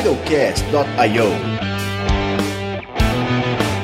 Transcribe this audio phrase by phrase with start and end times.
[0.00, 1.26] idlecast.io.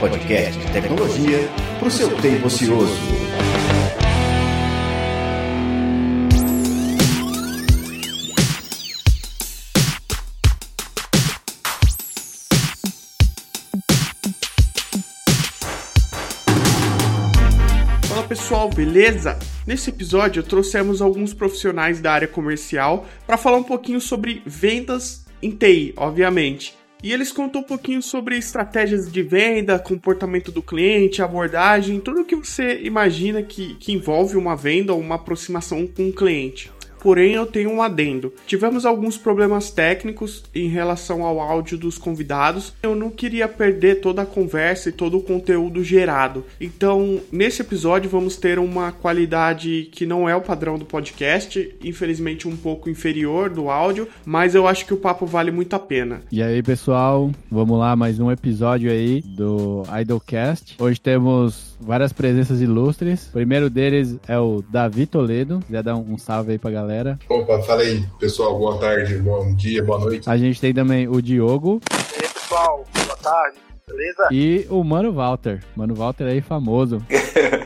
[0.00, 1.41] Podcast de tecnologia
[1.79, 2.96] para o seu tempo ocioso.
[18.09, 19.39] Fala pessoal, beleza?
[19.67, 25.50] Nesse episódio trouxemos alguns profissionais da área comercial para falar um pouquinho sobre vendas em
[25.50, 26.74] TI, obviamente.
[27.02, 32.24] E eles contam um pouquinho sobre estratégias de venda, comportamento do cliente, abordagem, tudo o
[32.24, 36.70] que você imagina que, que envolve uma venda ou uma aproximação com o cliente
[37.06, 38.33] porém eu tenho um adendo.
[38.48, 42.74] Tivemos alguns problemas técnicos em relação ao áudio dos convidados.
[42.83, 46.45] Eu não queria perder toda a conversa e todo o conteúdo gerado.
[46.61, 52.48] Então, nesse episódio vamos ter uma qualidade que não é o padrão do podcast, infelizmente
[52.48, 56.23] um pouco inferior do áudio, mas eu acho que o papo vale muito a pena.
[56.33, 60.75] E aí, pessoal, vamos lá, mais um episódio aí do Idolcast.
[60.81, 63.28] Hoje temos várias presenças ilustres.
[63.28, 65.61] O primeiro deles é o Davi Toledo.
[65.64, 67.19] Quiser dar um salve aí pra galera galera.
[67.28, 68.58] Opa, fala aí, pessoal.
[68.58, 70.28] Boa tarde, bom dia, boa noite.
[70.28, 71.80] A gente tem também o Diogo.
[71.91, 72.84] E aí, pessoal.
[72.94, 73.58] Boa tarde.
[73.88, 74.28] Beleza?
[74.33, 75.62] E o Mano Walter.
[75.77, 77.00] Mano Walter aí, famoso.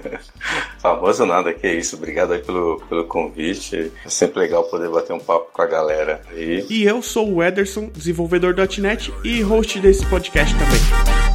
[0.78, 1.96] famoso nada, que isso.
[1.96, 3.90] Obrigado aí pelo, pelo convite.
[4.04, 6.20] É sempre legal poder bater um papo com a galera.
[6.34, 11.29] E, e eu sou o Ederson, desenvolvedor do .NET e host desse podcast também.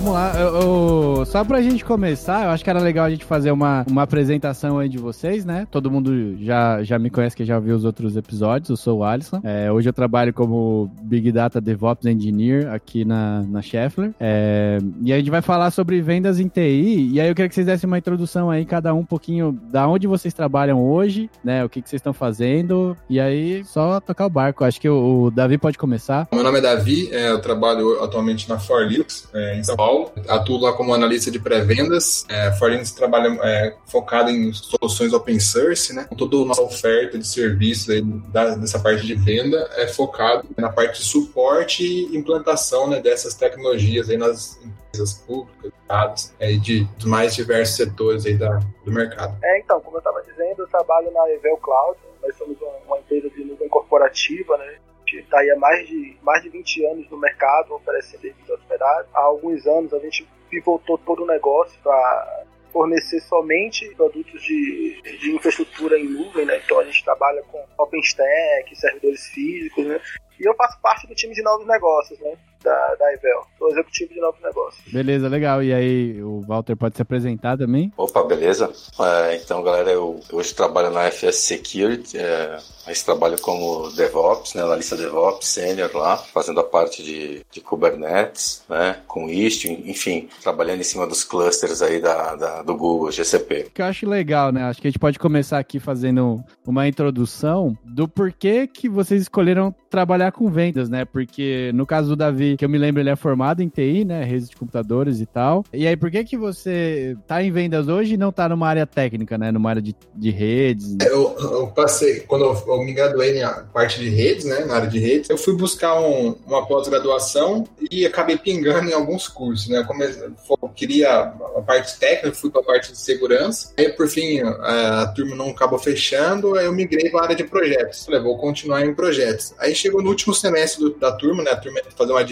[0.00, 0.32] Vamos lá.
[0.38, 3.84] Eu, eu, só pra gente começar, eu acho que era legal a gente fazer uma,
[3.88, 5.66] uma apresentação aí de vocês, né?
[5.72, 8.70] Todo mundo já, já me conhece, que já viu os outros episódios.
[8.70, 9.40] Eu sou o Alisson.
[9.42, 14.14] É, hoje eu trabalho como Big Data DevOps Engineer aqui na, na Scheffler.
[14.20, 17.10] É, e a gente vai falar sobre vendas em TI.
[17.12, 19.88] E aí eu queria que vocês dessem uma introdução aí, cada um um pouquinho da
[19.88, 21.64] onde vocês trabalham hoje, né?
[21.64, 22.96] O que, que vocês estão fazendo.
[23.10, 24.64] E aí, só tocar o barco.
[24.64, 26.28] Acho que o, o Davi pode começar.
[26.32, 29.87] Meu nome é Davi, é, eu trabalho atualmente na Forlinux, é, em São Paulo.
[30.28, 32.24] Atuo lá como analista de pré-vendas.
[32.28, 36.08] É, a Forlinux trabalha é, focado em soluções open source, né?
[36.16, 40.98] Toda a nossa oferta de serviços da, dessa parte de venda é focado na parte
[40.98, 47.34] de suporte e implantação né, dessas tecnologias aí nas empresas públicas, estados, é, de, mais
[47.34, 49.36] diversos setores aí da, do mercado.
[49.42, 51.98] É, então, como eu estava dizendo, eu trabalho na Evel Cloud.
[52.22, 52.56] Nós somos
[52.86, 54.78] uma empresa de nuvem corporativa, né?
[55.16, 59.10] Está aí há mais de, mais de 20 anos no mercado, oferecendo serviço hospedagem.
[59.14, 65.34] Há alguns anos a gente pivotou todo o negócio para fornecer somente produtos de, de
[65.34, 66.60] infraestrutura em nuvem, né?
[66.64, 70.00] Então a gente trabalha com OpenStack, servidores físicos, né?
[70.38, 72.36] E eu faço parte do time de novos negócios, né?
[72.62, 73.46] Da, da Ivel.
[73.58, 74.92] Sou executivo de novos negócios.
[74.92, 75.62] Beleza, legal.
[75.62, 77.92] E aí, o Walter pode se apresentar também?
[77.96, 78.72] Opa, beleza.
[79.00, 82.18] É, então, galera, eu hoje trabalho na FS Security.
[82.18, 82.58] É,
[82.88, 84.62] mas trabalho como DevOps, né?
[84.62, 88.96] Analista DevOps, sênior lá, fazendo a parte de, de Kubernetes, né?
[89.06, 93.66] Com Istio, enfim, trabalhando em cima dos clusters aí da, da, do Google, GCP.
[93.68, 94.62] O que eu acho legal, né?
[94.62, 99.74] Acho que a gente pode começar aqui fazendo uma introdução do porquê que vocês escolheram
[99.90, 101.04] trabalhar com vendas, né?
[101.04, 104.24] Porque no caso do Davi, que eu me lembro, ele é formado em TI, né?
[104.24, 105.64] Redes de computadores e tal.
[105.72, 108.86] E aí, por que que você tá em vendas hoje e não tá numa área
[108.86, 109.50] técnica, né?
[109.50, 110.96] Numa área de, de redes?
[111.04, 114.64] Eu, eu passei, quando eu, eu me graduei na parte de redes, né?
[114.64, 119.28] Na área de redes, eu fui buscar um, uma pós-graduação e acabei pingando em alguns
[119.28, 119.82] cursos, né?
[119.84, 123.72] Comecei, eu queria a parte técnica, fui para a parte de segurança.
[123.78, 127.36] Aí, por fim, a, a turma não acabou fechando, aí eu migrei para a área
[127.36, 128.04] de projetos.
[128.04, 129.54] Falei, vou continuar em projetos.
[129.58, 131.50] Aí chegou no último semestre do, da turma, né?
[131.50, 132.24] A turma fazer uma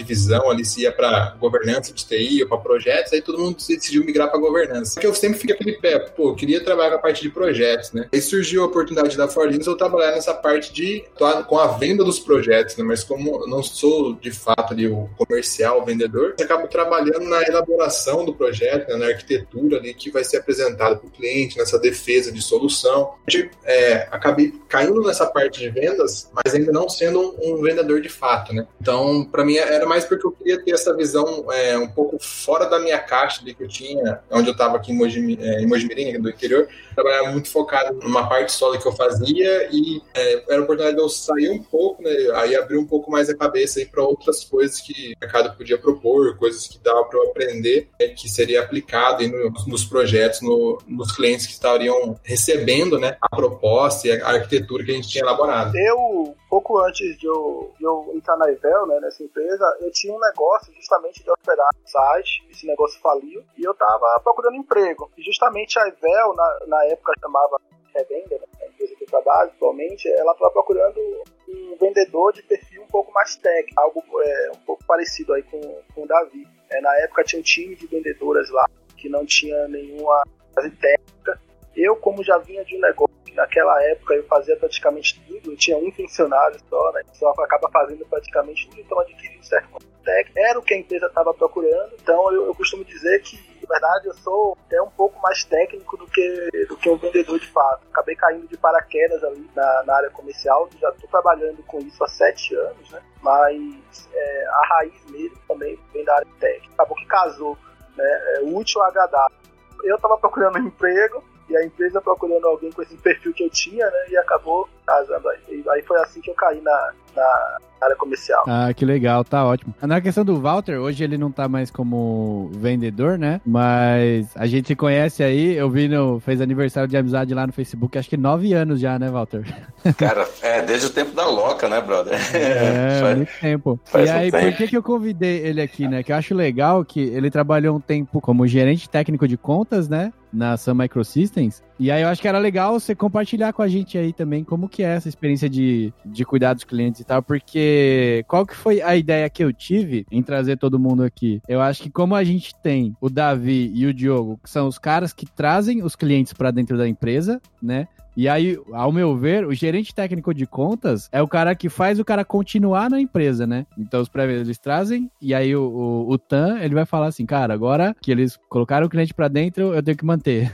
[0.49, 4.29] ali, se ia para governança de TI ou para projetos, aí todo mundo decidiu migrar
[4.29, 4.93] para governança.
[4.95, 7.91] Porque eu sempre fiquei aquele pé, pô, eu queria trabalhar com a parte de projetos,
[7.91, 8.07] né?
[8.13, 11.03] Aí surgiu a oportunidade da Forlins eu trabalhar nessa parte de
[11.47, 12.83] com a venda dos projetos, né?
[12.83, 17.27] Mas como eu não sou de fato ali o comercial, o vendedor, eu acabo trabalhando
[17.27, 18.95] na elaboração do projeto, né?
[18.95, 23.13] na arquitetura ali que vai ser apresentada para o cliente, nessa defesa de solução.
[23.31, 28.01] Eu, é, acabei caindo nessa parte de vendas, mas ainda não sendo um, um vendedor
[28.01, 28.67] de fato, né?
[28.81, 32.17] Então, para mim era mais mais porque eu queria ter essa visão é, um pouco
[32.19, 35.65] fora da minha caixa de que eu tinha, onde eu estava aqui em, Mogi, é,
[35.65, 40.61] Mojimirim, do interior, trabalhava muito focado numa parte só que eu fazia e é, era
[40.61, 43.83] a oportunidade de eu sair um pouco, né, aí abrir um pouco mais a cabeça
[43.91, 48.09] para outras coisas que o mercado podia propor, coisas que dava para eu aprender, é,
[48.09, 54.07] que seria aplicado no, nos projetos, no, nos clientes que estariam recebendo né, a proposta
[54.07, 55.75] e a arquitetura que a gente tinha elaborado.
[55.75, 60.13] Eu, pouco antes de eu, de eu entrar na Evel, né, nessa empresa, eu tinha
[60.13, 65.09] um negócio justamente de operar site, esse negócio faliu, e eu estava procurando emprego.
[65.17, 67.57] E justamente a Evel, na, na época chamava
[67.95, 70.99] Revenda, né, a empresa que eu trabalho atualmente, ela estava procurando
[71.47, 75.59] um vendedor de perfil um pouco mais técnico, algo é, um pouco parecido aí com,
[75.95, 76.45] com o Davi.
[76.69, 80.23] É, na época tinha um time de vendedoras lá que não tinha nenhuma
[80.53, 81.41] base técnica.
[81.75, 85.77] Eu, como já vinha de um negócio, naquela época eu fazia praticamente tudo, eu tinha
[85.77, 87.03] um funcionário só, né?
[87.13, 90.39] Só acaba fazendo praticamente tudo, então adquiri um certo técnico.
[90.39, 94.07] Era o que a empresa estava procurando, então eu, eu costumo dizer que na verdade,
[94.07, 97.85] eu sou até um pouco mais técnico do que, do que um vendedor de fato.
[97.91, 102.07] Acabei caindo de paraquedas ali na, na área comercial, já estou trabalhando com isso há
[102.07, 103.01] sete anos, né?
[103.21, 106.73] Mas é, a raiz mesmo também vem da área técnica.
[106.75, 107.57] Acabou que casou,
[107.95, 108.05] né?
[108.05, 109.37] É, útil ao agradável.
[109.83, 113.49] Eu estava procurando um emprego, e a empresa procurando alguém com esse perfil que eu
[113.49, 114.09] tinha, né?
[114.09, 115.39] E acabou casando aí.
[115.49, 118.43] E aí foi assim que eu caí na, na área comercial.
[118.47, 119.73] Ah, que legal, tá ótimo.
[119.81, 123.41] Na questão do Walter, hoje ele não tá mais como vendedor, né?
[123.45, 126.19] Mas a gente se conhece aí, eu vi no.
[126.19, 129.43] fez aniversário de amizade lá no Facebook, acho que nove anos já, né, Walter?
[129.97, 132.13] Cara, é desde o tempo da Loca, né, brother?
[132.35, 133.79] É, faz, muito tempo.
[133.85, 134.45] Faz e aí, tempo.
[134.45, 136.03] por que, que eu convidei ele aqui, né?
[136.03, 140.11] Que eu acho legal que ele trabalhou um tempo como gerente técnico de contas, né?
[140.37, 141.63] Na Sun Microsystems.
[141.79, 144.69] E aí eu acho que era legal você compartilhar com a gente aí também como
[144.69, 148.81] que é essa experiência de, de cuidar dos clientes e tal, porque qual que foi
[148.81, 151.41] a ideia que eu tive em trazer todo mundo aqui?
[151.47, 154.77] Eu acho que como a gente tem o Davi e o Diogo, que são os
[154.77, 157.87] caras que trazem os clientes para dentro da empresa, né?
[158.17, 161.99] E aí, ao meu ver, o gerente técnico de contas é o cara que faz
[161.99, 163.67] o cara continuar na empresa, né?
[163.77, 167.27] Então os prévios eles trazem e aí o, o, o TAN, ele vai falar assim,
[167.27, 170.51] cara, agora que eles colocaram o cliente para dentro, eu tenho que manter.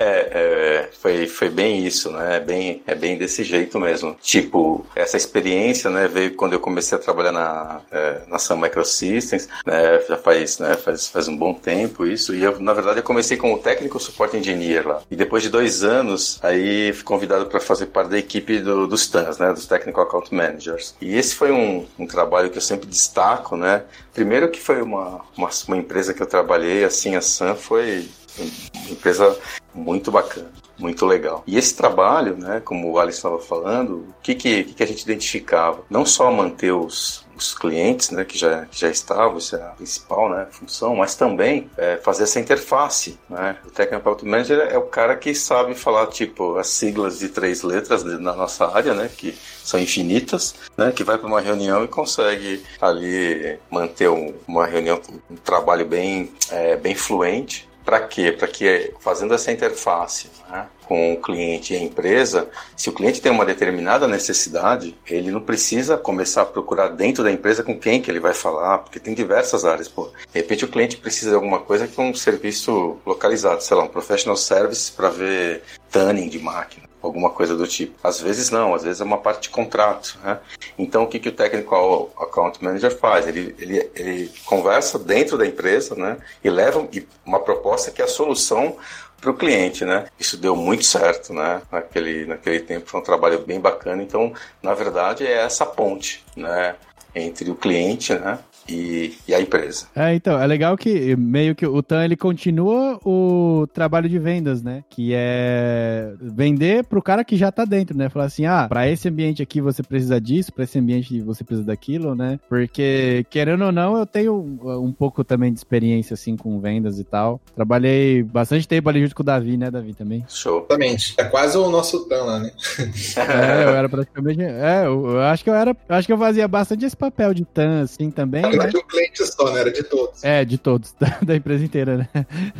[0.00, 2.36] É, foi, foi bem isso, né?
[2.36, 4.16] É bem, é bem desse jeito mesmo.
[4.20, 9.48] Tipo, essa experiência, né, veio quando eu comecei a trabalhar na, é, na Sun Microsystems,
[9.64, 13.02] né, já faz, né, faz, faz um bom tempo isso, e eu, na verdade, eu
[13.02, 15.02] comecei como técnico suporte engineer lá.
[15.10, 19.06] E depois de dois anos, aí fui convidado para fazer parte da equipe do, dos
[19.08, 20.94] TANs, né, dos Technical Account Managers.
[21.00, 23.82] E esse foi um, um trabalho que eu sempre destaco, né?
[24.14, 28.08] Primeiro que foi uma, uma, uma empresa que eu trabalhei, assim, a Sun foi
[28.38, 29.36] uma empresa
[29.74, 31.42] muito bacana, muito legal.
[31.46, 35.02] E esse trabalho, né, como o Alisson estava falando, o que, que, que a gente
[35.02, 35.82] identificava?
[35.90, 39.70] Não só manter os, os clientes, né, que já, que já estavam, isso é a
[39.70, 43.18] principal né, função, mas também é, fazer essa interface.
[43.28, 43.56] Né?
[43.64, 47.62] O Technical Product Manager é o cara que sabe falar, tipo, as siglas de três
[47.62, 51.88] letras na nossa área, né, que são infinitas, né, que vai para uma reunião e
[51.88, 58.32] consegue ali manter um, uma reunião, um trabalho bem, é, bem fluente, para quê?
[58.32, 62.46] Para que, fazendo essa interface né, com o cliente e a empresa,
[62.76, 67.32] se o cliente tem uma determinada necessidade, ele não precisa começar a procurar dentro da
[67.32, 69.88] empresa com quem que ele vai falar, porque tem diversas áreas.
[69.88, 73.74] Pô, de repente o cliente precisa de alguma coisa que é um serviço localizado, sei
[73.74, 77.94] lá, um professional service para ver tuning de máquina alguma coisa do tipo.
[78.02, 80.18] Às vezes não, às vezes é uma parte de contrato.
[80.22, 80.38] Né?
[80.78, 83.26] Então o que, que o Technical Account Manager faz?
[83.26, 86.18] Ele, ele, ele conversa dentro da empresa né?
[86.42, 86.86] e leva
[87.24, 88.76] uma proposta que é a solução
[89.20, 90.06] para o cliente, né?
[90.18, 91.60] Isso deu muito certo, né?
[91.70, 94.02] Naquele, naquele tempo foi um trabalho bem bacana.
[94.02, 96.76] Então, na verdade, é essa ponte, né?
[97.14, 98.38] Entre o cliente, né?
[98.68, 99.86] E, e, a empresa.
[99.94, 104.62] É, então, é legal que meio que o TAN ele continua o trabalho de vendas,
[104.62, 104.84] né?
[104.90, 108.08] Que é vender pro cara que já tá dentro, né?
[108.08, 111.66] Falar assim, ah, para esse ambiente aqui você precisa disso, para esse ambiente você precisa
[111.66, 112.38] daquilo, né?
[112.48, 117.04] Porque, querendo ou não, eu tenho um pouco também de experiência, assim, com vendas e
[117.04, 117.40] tal.
[117.54, 120.24] Trabalhei bastante tempo ali junto com o Davi, né, Davi, também?
[120.28, 120.58] Show.
[120.58, 121.14] Exatamente.
[121.16, 122.50] É quase o nosso TAN lá, né?
[123.16, 124.42] é, eu era praticamente...
[124.42, 125.76] É, eu, eu acho que eu era...
[125.88, 128.76] Eu acho que eu fazia bastante esse papel de TAN, assim, também, não é de
[128.76, 129.60] um cliente só, né?
[129.60, 130.24] Era de todos.
[130.24, 132.08] É, de todos, da, da empresa inteira, né?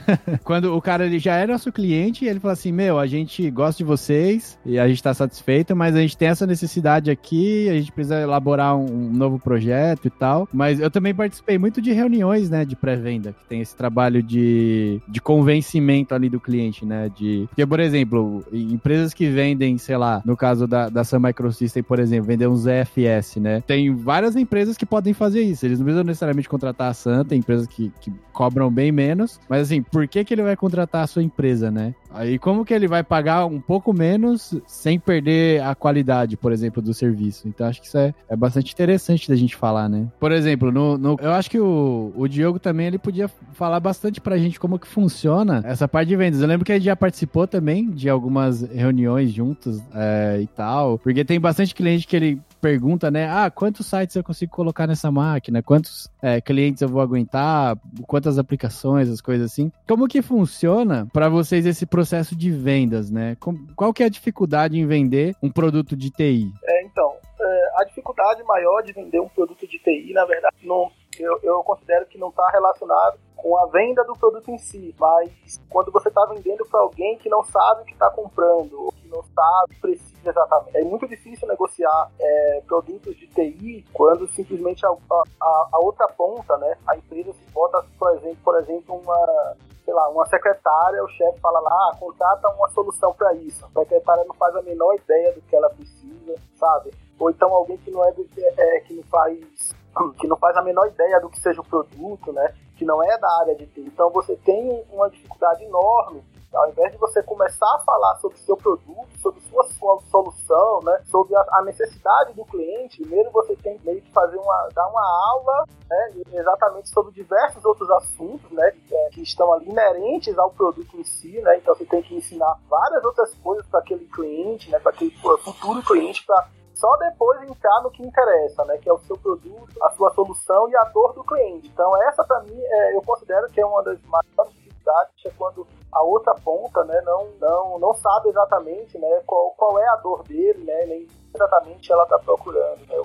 [0.44, 3.78] Quando o cara ele já é nosso cliente, ele fala assim: Meu, a gente gosta
[3.78, 7.74] de vocês e a gente tá satisfeito, mas a gente tem essa necessidade aqui, a
[7.74, 10.48] gente precisa elaborar um, um novo projeto e tal.
[10.52, 15.00] Mas eu também participei muito de reuniões, né, de pré-venda, que tem esse trabalho de,
[15.08, 17.10] de convencimento ali do cliente, né?
[17.14, 21.82] De, porque, por exemplo, empresas que vendem, sei lá, no caso da, da Sun Microsystem,
[21.82, 23.62] por exemplo, vender um ZFS, né?
[23.66, 25.64] Tem várias empresas que podem fazer isso.
[25.64, 29.62] Eles não precisa necessariamente contratar a Sun, tem empresas que, que cobram bem menos, mas
[29.62, 31.94] assim, por que, que ele vai contratar a sua empresa, né?
[32.10, 36.82] Aí como que ele vai pagar um pouco menos sem perder a qualidade, por exemplo,
[36.82, 37.46] do serviço?
[37.46, 40.06] Então acho que isso é, é bastante interessante da gente falar, né?
[40.18, 44.20] Por exemplo, no, no eu acho que o, o Diogo também ele podia falar bastante
[44.20, 46.40] pra gente como que funciona essa parte de vendas.
[46.40, 51.24] Eu lembro que ele já participou também de algumas reuniões juntos é, e tal, porque
[51.24, 53.28] tem bastante cliente que ele pergunta, né?
[53.30, 55.62] Ah, quantos sites eu consigo colocar nessa máquina?
[55.62, 57.78] Quantos é, clientes eu vou aguentar?
[58.06, 59.70] Quantas aplicações, as coisas assim.
[59.86, 61.97] Como que funciona para vocês esse processo
[62.36, 63.36] de vendas, né?
[63.76, 66.52] Qual que é a dificuldade em vender um produto de TI?
[66.64, 70.90] É, então, é, a dificuldade maior de vender um produto de TI, na verdade, não,
[71.18, 75.60] eu, eu considero que não está relacionado com a venda do produto em si, mas
[75.70, 79.08] quando você está vendendo para alguém que não sabe o que está comprando, ou que
[79.08, 80.76] não sabe, precisa exatamente.
[80.76, 86.56] É muito difícil negociar é, produtos de TI quando simplesmente a, a, a, outra ponta,
[86.58, 89.56] né, a empresa se bota, por exemplo, por exemplo, uma
[89.88, 93.64] sei lá, uma secretária, o chefe fala lá, ah, contrata uma solução para isso.
[93.64, 96.92] A secretária não faz a menor ideia do que ela precisa, sabe?
[97.18, 98.12] Ou então alguém que não é,
[98.58, 99.74] é que não faz
[100.20, 102.54] que não faz a menor ideia do que seja o produto, né?
[102.76, 103.80] Que não é da área de TI.
[103.80, 106.22] Então você tem uma dificuldade enorme
[106.54, 111.36] ao invés de você começar a falar sobre seu produto, sobre sua, solução, né, sobre
[111.36, 115.64] a, a, necessidade do cliente, primeiro você tem meio que fazer uma, dar uma aula
[115.88, 121.04] né, exatamente sobre diversos outros assuntos né, é, que estão ali inerentes ao produto em
[121.04, 121.40] si.
[121.40, 125.10] Né, então você tem que ensinar várias outras coisas para aquele cliente, né, para aquele
[125.10, 129.68] futuro cliente, para só depois entrar no que interessa, né, que é o seu produto,
[129.82, 131.68] a sua solução e a dor do cliente.
[131.68, 135.66] Então essa para mim é, eu considero que é uma das maiores dificuldades é quando
[135.92, 140.22] a outra ponta, né, não, não, não sabe exatamente, né, qual, qual é a dor
[140.24, 143.02] dele, né, nem exatamente ela está procurando, né,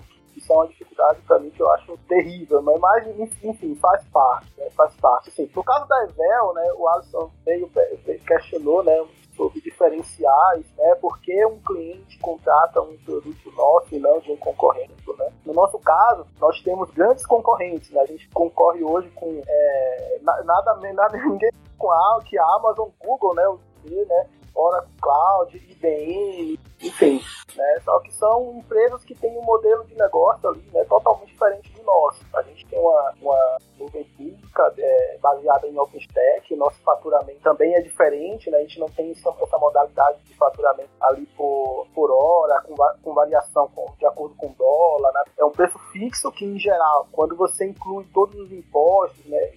[0.52, 4.70] é uma dificuldade para mim que eu acho terrível, mas, mas enfim, faz parte, né,
[4.72, 5.30] faz parte.
[5.30, 7.70] Assim, no caso da Evel, né, o Alisson veio,
[8.26, 10.96] questionou, né, sobre diferenciais, né?
[10.96, 15.32] Por que um cliente contrata um produto nosso e não de um concorrente, né?
[15.46, 18.02] No nosso caso, nós temos grandes concorrentes, né?
[18.02, 23.36] A gente concorre hoje com é, nada, nada ninguém com a que a Amazon, Google,
[23.36, 23.48] né?
[23.48, 23.60] O
[23.90, 24.30] né?
[24.56, 27.22] Oracle Cloud, IBM, enfim,
[27.56, 27.80] né?
[27.84, 30.84] Só que são empresas que têm um modelo de negócio ali, né?
[30.86, 32.26] Totalmente diferente do nosso.
[32.36, 37.82] A gente tem uma, uma nuvem pública é, baseada em OpenStack, nosso faturamento também é
[37.82, 38.58] diferente, né?
[38.58, 43.68] A gente não tem essa, modalidade de faturamento ali por, por hora, com, com variação
[43.70, 45.24] com, de acordo com dólar, né?
[45.38, 49.52] É um preço fixo que, em geral, quando você inclui todos os impostos, né?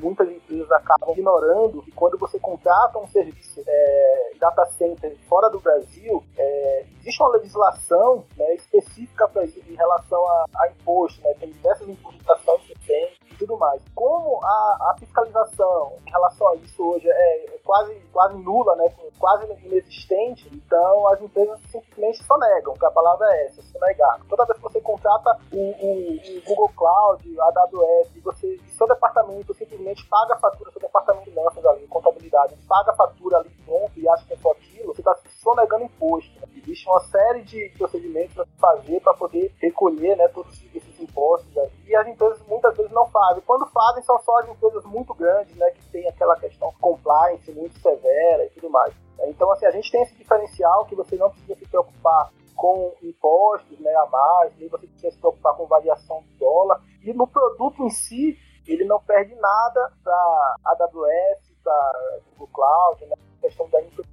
[0.00, 5.60] Muitas empresas acabam ignorando que quando você contrata um serviço é, data center fora do
[5.60, 11.34] Brasil, é, existe uma legislação né, específica para isso em relação a, a imposto, né?
[11.34, 13.82] Tem diversas importações que tem e tudo mais.
[13.94, 18.92] Como a, a fiscalização em relação a isso hoje é, é quase, quase nula, né?
[19.22, 24.20] quase inexistente, então as empresas simplesmente só negam, que a palavra é essa, se negar.
[24.28, 29.54] Toda vez que você contrata o, o, o Google Cloud, a AWS, você, seu departamento
[29.54, 33.92] simplesmente paga a fatura, seu departamento de finanças ali, contabilidade, paga a fatura ali pronto
[33.96, 36.41] e acha que é só aquilo, você está sonegando imposto.
[36.62, 41.72] Existe uma série de procedimentos para fazer para poder recolher né, todos esses impostos ali.
[41.86, 43.42] E as empresas muitas vezes não fazem.
[43.42, 47.78] Quando fazem, são só as empresas muito grandes, né, que tem aquela questão compliance muito
[47.80, 48.94] severa e tudo mais.
[49.24, 53.78] Então, assim, a gente tem esse diferencial que você não precisa se preocupar com impostos
[53.80, 56.80] né, a mais, nem você precisa se preocupar com variação do dólar.
[57.02, 63.16] E no produto em si, ele não perde nada para AWS, para Google Cloud, né,
[63.40, 64.11] questão da infraestrutura,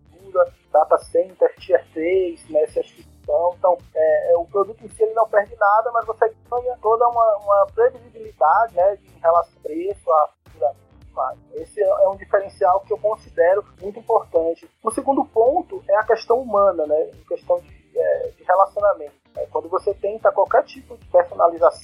[0.79, 3.55] data center, tier 3, né, certificação.
[3.57, 7.07] Então, é, é, o produto em si ele não perde nada, mas você ganha toda
[7.07, 10.29] uma, uma previsibilidade né, em relação ao preço, a
[11.53, 14.69] esse é um diferencial que eu considero muito importante.
[14.81, 17.11] O segundo ponto é a questão humana, né?
[17.25, 19.13] A questão de, é, de relacionamento.
[19.35, 21.78] É, quando você tenta qualquer tipo de personalização,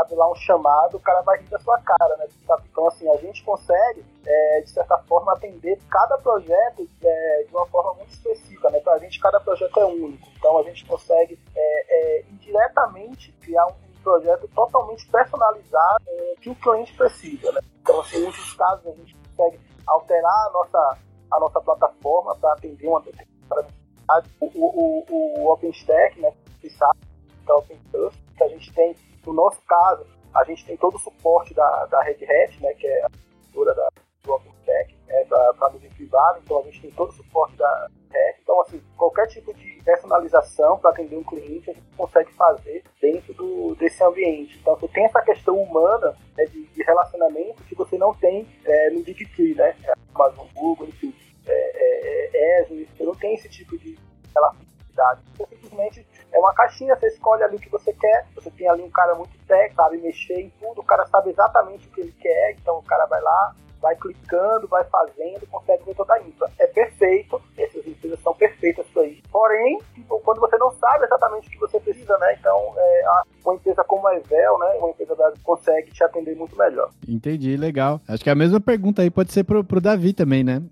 [0.00, 2.26] abre lá um chamado, o cara vai rir da sua cara, né?
[2.70, 7.66] Então, assim, a gente consegue, é, de certa forma, atender cada projeto é, de uma
[7.66, 8.80] forma muito específica, né?
[8.80, 10.28] Para a gente, cada projeto é único.
[10.36, 16.54] Então, a gente consegue, é, é, indiretamente, criar um projeto totalmente personalizado é, que o
[16.54, 17.13] cliente precisa,
[44.26, 48.90] Então, você tem essa questão humana né, de, de, relacionamento que você não tem é,
[48.90, 49.74] no Tree, né?
[50.14, 51.14] Amazon, Google, enfim,
[51.46, 53.98] é, é, é, Azure, você não tem esse tipo de
[54.34, 55.20] relacionalidade.
[55.36, 58.82] Você simplesmente é uma caixinha, você escolhe ali o que você quer, você tem ali
[58.82, 62.12] um cara muito técnico, sabe mexer em tudo, o cara sabe exatamente o que ele
[62.20, 65.43] quer, então o cara vai lá, vai clicando, vai fazendo,
[73.74, 74.66] empresa como a Evel, né?
[74.78, 76.90] Uma empresa da consegue te atender muito melhor.
[77.06, 78.00] Entendi, legal.
[78.08, 80.62] Acho que a mesma pergunta aí pode ser pro, pro Davi também, né?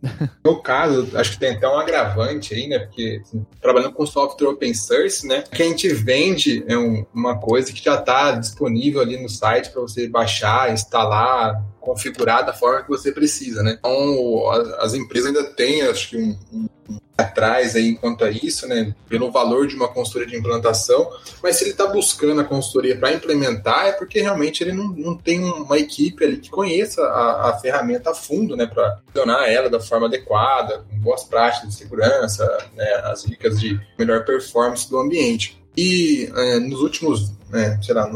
[0.45, 2.79] No caso, acho que tem até um agravante aí, né?
[2.79, 5.43] Porque assim, trabalhando com software open source, né?
[5.43, 9.71] Que a gente vende é um, uma coisa que já está disponível ali no site
[9.71, 13.77] para você baixar, instalar, configurar da forma que você precisa, né?
[13.79, 16.82] Então, as, empresas ainda têm, acho que, um, um, um
[17.17, 18.95] atrás aí quanto a isso, né?
[19.09, 21.11] Pelo valor de uma consultoria de implantação,
[21.43, 25.17] mas se ele está buscando a consultoria para implementar, é porque realmente ele não, não
[25.17, 28.67] tem uma equipe ali que conheça a, a ferramenta a fundo, né?
[28.67, 32.45] Para funcionar ela da forma adequada, com boas práticas de segurança,
[32.75, 35.63] né, as dicas de melhor performance do ambiente.
[35.77, 38.11] E é, nos últimos, né, sei lá,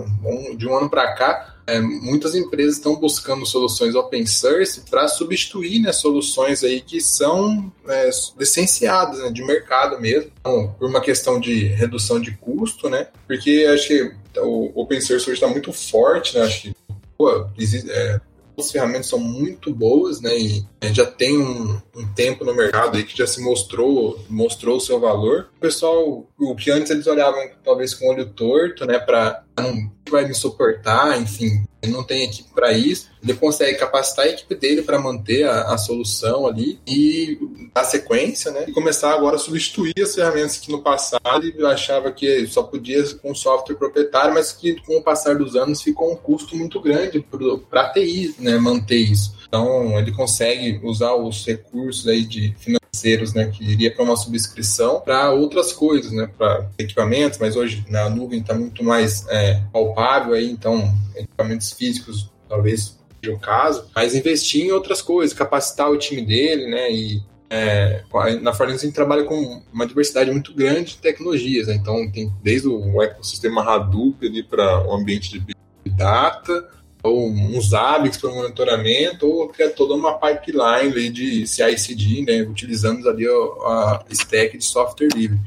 [0.56, 5.80] de um ano para cá, é, muitas empresas estão buscando soluções open source para substituir
[5.80, 8.08] né, soluções aí que são é,
[8.38, 13.08] licenciadas né, de mercado mesmo, então, por uma questão de redução de custo, né?
[13.26, 16.44] Porque acho que o open source hoje está muito forte, né?
[16.44, 16.76] Acho que
[17.18, 18.20] pô, existe, é,
[18.58, 20.36] as ferramentas são muito boas, né?
[20.38, 24.80] E já tem um, um, tempo no mercado aí que já se mostrou mostrou o
[24.80, 25.48] seu valor.
[25.56, 28.98] O pessoal, o que antes eles olhavam talvez com olho torto, né?
[28.98, 34.28] Para não vai me suportar, enfim, não tem equipe para isso, ele consegue capacitar a
[34.28, 37.38] equipe dele para manter a, a, solução ali e
[37.74, 38.64] dar sequência, né?
[38.68, 43.02] E começar agora a substituir as ferramentas que no passado ele achava que só podia
[43.16, 47.24] com software proprietário, mas que com o passar dos anos ficou um custo muito grande
[47.70, 48.58] para a TI, né?
[48.58, 49.34] Manter isso.
[49.46, 52.54] Então ele consegue usar os recursos aí de
[52.96, 57.84] financeiros, né, que iria para uma subscrição para outras coisas, né, para equipamentos, mas hoje
[57.88, 63.86] na nuvem está muito mais é, palpável aí, então equipamentos físicos talvez seja o caso,
[63.94, 68.02] mas investir em outras coisas, capacitar o time dele, né, e é,
[68.42, 71.74] na Fortnite a gente trabalha com uma diversidade muito grande de tecnologias, né?
[71.74, 75.56] então tem desde o ecossistema Hadoop ali para o ambiente de Big
[75.96, 76.68] Data,
[77.06, 83.26] ou uns ABICs para monitoramento, ou criar toda uma pipeline de CI/CD, né, utilizando ali
[83.26, 85.38] a, stack de software livre.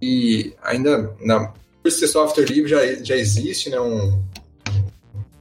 [0.00, 4.22] E ainda, na, por ser software livre, já, já existe né, um,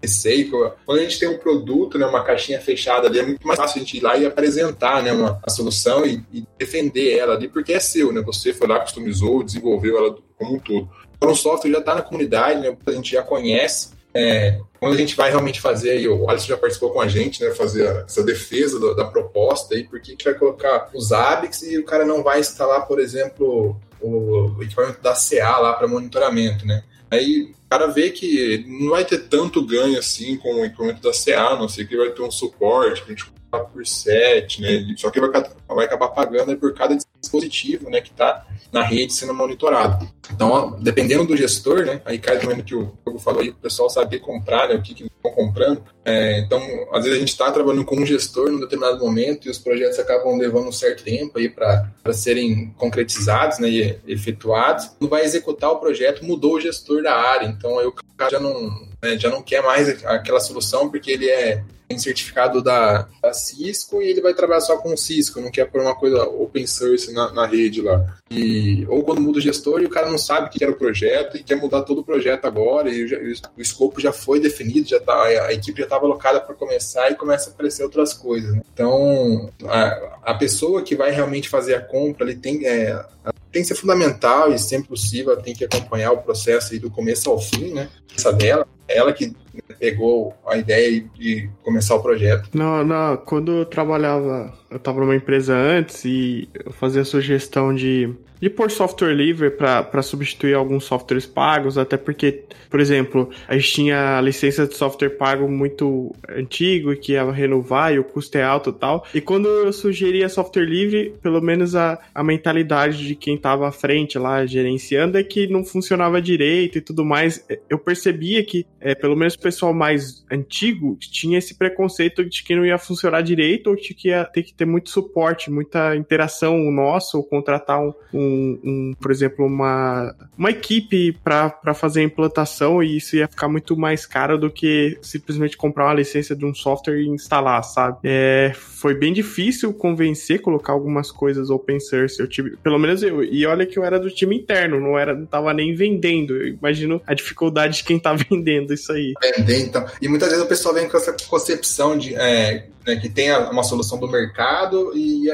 [0.06, 0.72] receio.
[0.86, 3.78] Quando a gente tem um produto, né, uma caixinha fechada ali, é muito mais fácil
[3.78, 7.48] a gente ir lá e apresentar né, uma, a solução e, e defender ela ali,
[7.48, 8.22] porque é seu, né?
[8.22, 10.90] Você foi lá, customizou, desenvolveu ela como um todo.
[11.18, 14.98] Então, o software já está na comunidade, né, a gente já conhece, é, quando a
[14.98, 18.24] gente vai realmente fazer, e o Alisson já participou com a gente, né, fazer essa
[18.24, 22.06] defesa do, da proposta aí, porque a gente vai colocar os ABICs e o cara
[22.06, 26.84] não vai instalar, por exemplo, o, o equipamento da CA lá para monitoramento, né?
[27.12, 31.12] Aí o cara vê que não vai ter tanto ganho assim com o equipamento da
[31.12, 34.96] CA, não sei que vai ter um suporte 24 por 7, né?
[34.98, 40.08] Só que vai, acabar pagando por cada dispositivo, né, que está na rede sendo monitorado.
[40.32, 43.56] Então, dependendo do gestor, né, aí cai também no que o Hugo falou aí, o
[43.56, 45.84] pessoal saber comprar, né, o que, que estão comprando.
[46.04, 49.52] É, então, às vezes a gente está trabalhando com um gestor num determinado momento e
[49.52, 54.92] os projetos acabam levando um certo tempo aí para serem concretizados, né, e efetuados.
[55.00, 58.40] Não vai executar o projeto, mudou o gestor da área, então aí o cara já
[58.40, 58.70] não,
[59.02, 64.02] né, já não quer mais aquela solução porque ele é tem certificado da, da, Cisco
[64.02, 67.12] e ele vai trabalhar só com o Cisco, não quer pôr uma coisa open source
[67.14, 68.06] na, na, rede lá.
[68.30, 70.78] E, ou quando muda o gestor e o cara não sabe o que era o
[70.78, 74.90] projeto e quer mudar todo o projeto agora e o, o escopo já foi definido,
[74.90, 78.54] já tá, a, equipe já estava alocada para começar e começa a aparecer outras coisas.
[78.54, 78.62] Né?
[78.74, 83.06] Então, a, a pessoa que vai realmente fazer a compra, ele tem, é,
[83.52, 87.40] tem que ser fundamental e sempre possível tem que acompanhar o processo do começo ao
[87.40, 87.90] fim, né?
[88.16, 89.34] Essa dela, ela que
[89.80, 92.50] pegou a ideia de começar o projeto.
[92.54, 97.74] Não, não, quando eu trabalhava, eu estava numa empresa antes e eu fazia a sugestão
[97.74, 103.56] de de pôr software livre para substituir alguns softwares pagos, até porque, por exemplo, a
[103.56, 108.38] gente tinha licença de software pago muito antigo e que ia renovar e o custo
[108.38, 109.06] é alto e tal.
[109.14, 113.72] E quando eu sugeria software livre, pelo menos a, a mentalidade de quem estava à
[113.72, 117.46] frente lá gerenciando é que não funcionava direito e tudo mais.
[117.70, 122.66] Eu percebia que, é, pelo menos pessoal mais antigo tinha esse preconceito de que não
[122.66, 127.16] ia funcionar direito ou de que ia ter que ter muito suporte, muita interação nossa,
[127.16, 132.98] ou contratar um, um, um por exemplo, uma, uma equipe para fazer a implantação e
[132.98, 137.02] isso ia ficar muito mais caro do que simplesmente comprar uma licença de um software
[137.02, 138.00] e instalar, sabe?
[138.04, 142.20] É, foi bem difícil convencer, colocar algumas coisas open source.
[142.20, 145.14] Eu tive, pelo menos eu, e olha que eu era do time interno, não era,
[145.14, 146.36] não tava nem vendendo.
[146.36, 149.14] Eu imagino a dificuldade de quem tá vendendo isso aí.
[149.38, 149.86] Vender, então.
[150.02, 153.64] E muitas vezes o pessoal vem com essa concepção de é, né, que tem uma
[153.64, 155.32] solução do mercado e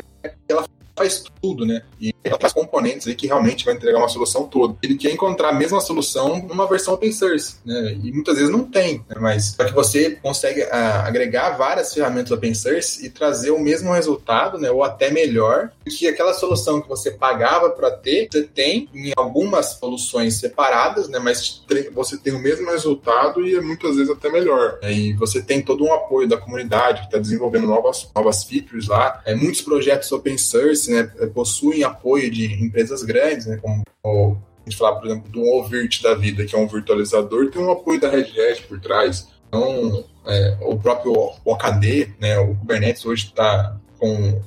[0.48, 1.82] ela faz tudo, né?
[2.00, 4.76] E ela faz componentes aí que realmente vai entregar uma solução toda.
[4.84, 7.98] Ele quer encontrar a mesma solução numa versão open source, né?
[8.04, 9.16] E muitas vezes não tem, né?
[9.20, 13.92] mas para que você consegue ah, agregar várias ferramentas open source e trazer o mesmo
[13.92, 14.70] resultado, né?
[14.70, 19.78] Ou até melhor, que aquela solução que você pagava para ter, você tem em algumas
[19.80, 21.20] soluções separadas, né?
[21.20, 24.80] Mas você tem o mesmo resultado e muitas vezes até melhor.
[24.84, 29.22] E você tem todo um apoio da comunidade que está desenvolvendo novas, novas features lá.
[29.26, 31.04] É, muitos projetos open source, né?
[31.34, 33.60] Possuem apoio de empresas grandes, né?
[33.62, 37.50] Como o, a gente falar, por exemplo, do Ovirt da vida, que é um virtualizador,
[37.50, 39.28] tem um apoio da Red Hat por trás.
[39.48, 42.40] Então, é, o próprio OKD, né?
[42.40, 44.42] O Kubernetes hoje está com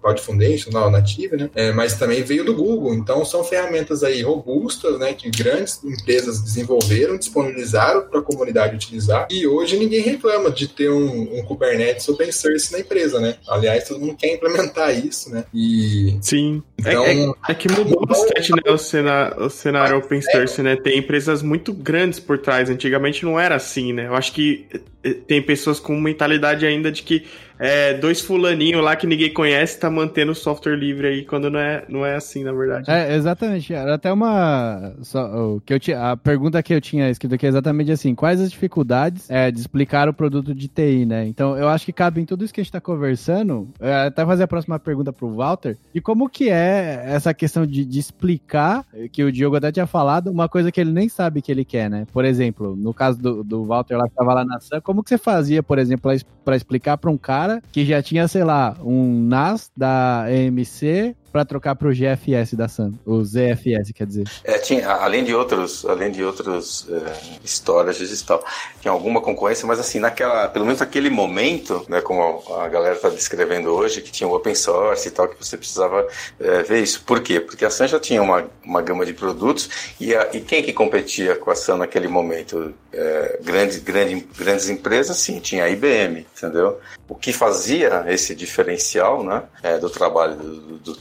[0.00, 1.50] Cloud Foundation, na nativa, né?
[1.54, 2.94] É, mas também veio do Google.
[2.94, 5.12] Então são ferramentas aí robustas, né?
[5.12, 9.26] Que grandes empresas desenvolveram, disponibilizaram para a comunidade utilizar.
[9.30, 13.36] E hoje ninguém reclama de ter um, um, Kubernetes open source na empresa, né?
[13.48, 15.44] Aliás, todo mundo quer implementar isso, né?
[15.54, 16.62] E sim.
[16.78, 20.76] Então, é, é, é que mudou bastante né, o, cenário, o cenário open source, né?
[20.76, 22.68] Tem empresas muito grandes por trás.
[22.68, 24.06] Antigamente não era assim, né?
[24.06, 24.66] Eu acho que
[25.04, 27.24] eh, tem pessoas com mentalidade ainda de que
[27.58, 31.58] é, dois fulaninhos lá que ninguém conhece tá mantendo o software livre aí, quando não
[31.58, 32.90] é, não é assim, na verdade.
[32.90, 33.72] É, exatamente.
[33.72, 34.94] Era até uma.
[35.02, 38.14] Só, o que eu tinha, a pergunta que eu tinha escrito aqui é exatamente assim:
[38.14, 41.26] quais as dificuldades é, de explicar o produto de TI, né?
[41.26, 44.24] Então, eu acho que cabe em tudo isso que a gente tá conversando, é, até
[44.24, 48.84] fazer a próxima pergunta pro Walter, de como que é essa questão de, de explicar,
[49.12, 51.90] que o Diogo até tinha falado, uma coisa que ele nem sabe que ele quer,
[51.90, 52.06] né?
[52.12, 55.10] Por exemplo, no caso do, do Walter lá que tava lá na SAM, como que
[55.10, 56.10] você fazia, por exemplo,
[56.44, 61.44] para explicar para um cara que já tinha, sei lá, um NAS da EMC para
[61.44, 64.28] trocar para o GFS da Sun, o ZFS, quer dizer.
[64.44, 68.44] É, tinha, além de outros, além de outros é, histórias e tal,
[68.80, 73.08] tinha alguma concorrência, mas assim, naquela, pelo menos naquele momento, né, como a galera está
[73.08, 76.06] descrevendo hoje, que tinha o open source e tal, que você precisava
[76.38, 77.02] é, ver isso.
[77.04, 77.40] Por quê?
[77.40, 80.72] Porque a Sun já tinha uma, uma gama de produtos e, a, e quem que
[80.72, 82.74] competia com a Sun naquele momento?
[82.92, 86.78] É, grandes, grande, grandes empresas, sim, tinha a IBM, entendeu?
[87.08, 90.94] O que fazia esse diferencial, né, é, do trabalho do, do, do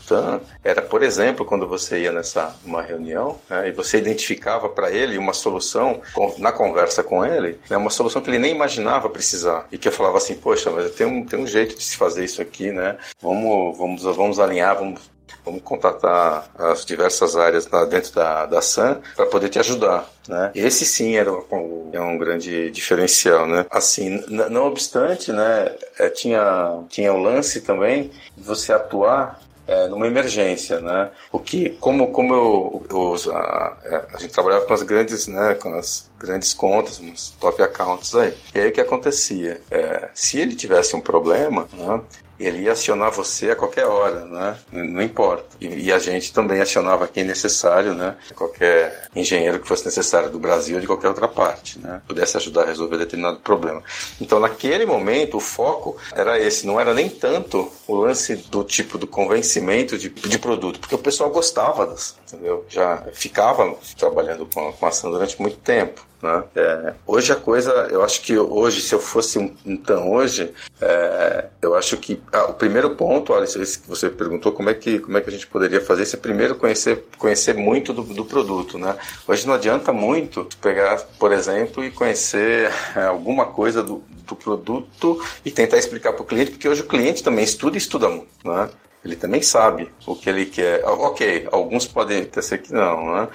[0.64, 5.18] Era, por exemplo, quando você ia nessa uma reunião né, e você identificava para ele
[5.18, 9.68] uma solução com, na conversa com ele, né, uma solução que ele nem imaginava precisar
[9.72, 12.24] e que eu falava assim, poxa, mas tem um, tem um jeito de se fazer
[12.24, 12.98] isso aqui, né?
[13.22, 15.12] Vamos, vamos, vamos alinhar, vamos
[15.44, 20.08] vamos contatar as diversas áreas dentro da, da SAM para poder te ajudar.
[20.28, 20.52] Né?
[20.54, 23.66] Esse sim era um, é um grande diferencial, né?
[23.70, 30.08] Assim, não obstante, né, é, tinha tinha o lance também de você atuar é, numa
[30.08, 31.10] emergência, né?
[31.32, 35.56] O que, como, como eu, eu a, é, a, gente trabalhava com as grandes, né,
[35.56, 38.34] com as grandes contas, uns top accounts aí.
[38.54, 39.62] E aí o que acontecia?
[39.69, 42.02] É, se ele tivesse um problema, né,
[42.45, 44.58] ele ia acionar você a qualquer hora, né?
[44.71, 45.45] Não importa.
[45.60, 48.15] E, e, a gente também acionava quem necessário, né?
[48.36, 52.02] Qualquer engenheiro que fosse necessário do Brasil ou de qualquer outra parte, né?
[52.08, 53.84] Pudesse ajudar a resolver determinado problema.
[54.19, 56.65] Então, naquele momento, o foco era esse.
[56.65, 61.00] Não era nem tanto o lance do tipo do convencimento de, de produto, porque o
[61.00, 62.66] pessoal gostava das, entendeu?
[62.70, 66.06] Já ficava trabalhando com, com a ação durante muito tempo.
[66.22, 66.44] Né?
[66.56, 71.46] É, hoje a coisa, eu acho que hoje, se eu fosse um, então hoje, é,
[71.62, 75.00] eu acho que ah, o primeiro ponto, olha, esse que você perguntou, como é que
[75.00, 76.16] como é que a gente poderia fazer isso?
[76.16, 78.96] É primeiro conhecer conhecer muito do, do produto, né?
[79.28, 85.22] Hoje não adianta muito pegar, por exemplo, e conhecer é, alguma coisa do, do produto
[85.44, 88.70] e tentar explicar para o cliente, porque hoje o cliente também estuda estuda muito, né?
[89.04, 90.84] Ele também sabe o que ele quer.
[90.86, 93.28] Ok, alguns podem ter ser que não, né?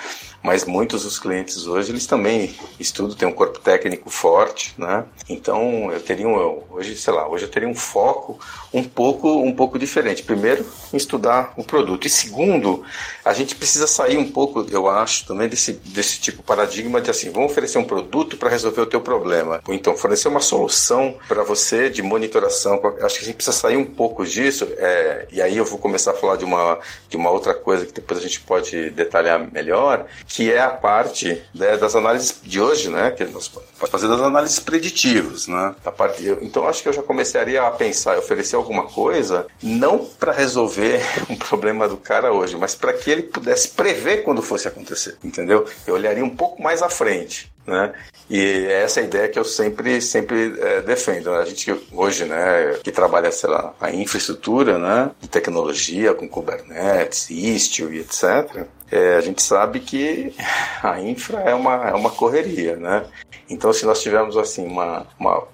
[0.46, 5.04] Mas muitos dos clientes hoje eles também estudam, têm um corpo técnico forte, né?
[5.28, 8.38] Então eu teria um, hoje, sei lá, hoje eu teria um foco
[8.72, 10.22] um pouco um pouco diferente.
[10.22, 12.84] Primeiro, em estudar o produto e segundo,
[13.24, 17.10] a gente precisa sair um pouco, eu acho, também desse desse tipo de paradigma de
[17.10, 21.16] assim, vamos oferecer um produto para resolver o teu problema, ou então fornecer uma solução
[21.26, 22.80] para você de monitoração.
[23.02, 26.12] Acho que a gente precisa sair um pouco disso, é, e aí eu vou começar
[26.12, 26.78] a falar de uma,
[27.08, 30.06] de uma outra coisa que depois a gente pode detalhar melhor,
[30.36, 33.10] que é a parte né, das análises de hoje, né?
[33.10, 35.74] Que nós podemos fazer das análises preditivas, né?
[35.82, 40.32] A parte, então acho que eu já começaria a pensar, oferecer alguma coisa, não para
[40.32, 45.16] resolver um problema do cara hoje, mas para que ele pudesse prever quando fosse acontecer,
[45.24, 45.64] entendeu?
[45.86, 47.50] Eu olharia um pouco mais à frente.
[47.66, 47.92] Né?
[48.30, 51.32] E essa é a ideia que eu sempre, sempre é, defendo.
[51.32, 57.28] A gente hoje, né, que trabalha, sei lá, a infraestrutura, né, de tecnologia com Kubernetes,
[57.28, 60.34] Istio e etc., é, a gente sabe que
[60.82, 63.06] a infra é uma, é uma correria, né?
[63.48, 65.46] Então, se nós tivermos, assim, uma, uma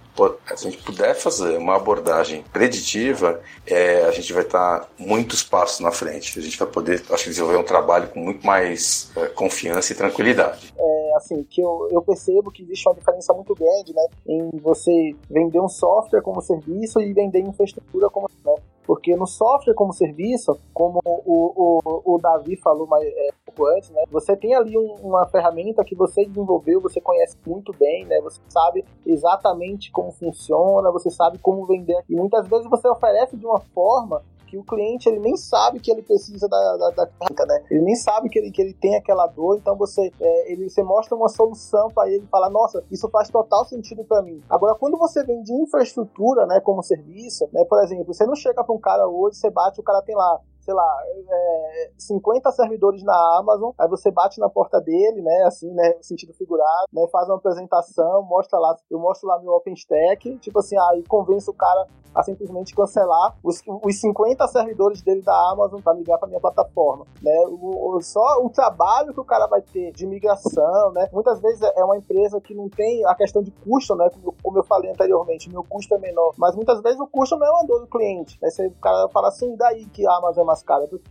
[0.55, 5.81] se a gente puder fazer uma abordagem preditiva, é, a gente vai estar muitos passos
[5.81, 6.39] na frente.
[6.39, 9.97] A gente vai poder, acho que, desenvolver um trabalho com muito mais é, confiança e
[9.97, 10.75] tranquilidade.
[10.77, 15.17] É, assim, que eu, eu percebo que existe uma diferença muito grande, né, em você
[15.31, 18.55] vender um software como serviço e vender infraestrutura como, né,
[18.87, 23.91] porque no software como serviço, como o, o, o Davi falou mais, é, pouco antes,
[23.91, 24.03] né?
[24.11, 28.21] Você tem ali um, uma ferramenta que você desenvolveu, você conhece muito bem, né?
[28.23, 32.03] Você sabe exatamente como funciona, você sabe como vender.
[32.09, 35.91] E muitas vezes você oferece de uma forma que o cliente ele nem sabe que
[35.91, 37.65] ele precisa da, da, da carga, né?
[37.71, 40.83] Ele nem sabe que ele, que ele tem aquela dor, então você, é, ele, você
[40.83, 44.43] mostra uma solução para ele falar, nossa, isso faz total sentido para mim.
[44.51, 48.75] Agora, quando você vende infraestrutura, né, como serviço, né, por exemplo, você não chega para
[48.75, 53.39] um cara hoje, você bate, o cara tem lá sei lá, é, 50 servidores na
[53.39, 57.29] Amazon, aí você bate na porta dele, né, assim, né, no sentido figurado, né, faz
[57.29, 61.87] uma apresentação, mostra lá, eu mostro lá meu OpenStack, tipo assim, aí convence o cara
[62.15, 67.07] a simplesmente cancelar os, os 50 servidores dele da Amazon para migrar para minha plataforma,
[67.23, 67.45] né?
[67.49, 71.09] O, o, só o trabalho que o cara vai ter de migração, né?
[71.13, 74.11] Muitas vezes é uma empresa que não tem a questão de custo, né?
[74.11, 77.47] Como, como eu falei anteriormente, meu custo é menor, mas muitas vezes o custo não
[77.47, 78.39] é uma dor do cliente.
[78.43, 78.51] Né?
[78.51, 80.47] Você, o cara fala assim, daí que a Amazon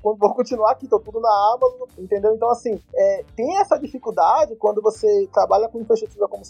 [0.03, 2.33] Eu vou continuar aqui, tô tudo na Amazon, entendeu?
[2.33, 6.43] Então, assim, é, tem essa dificuldade quando você trabalha com infraestrutura como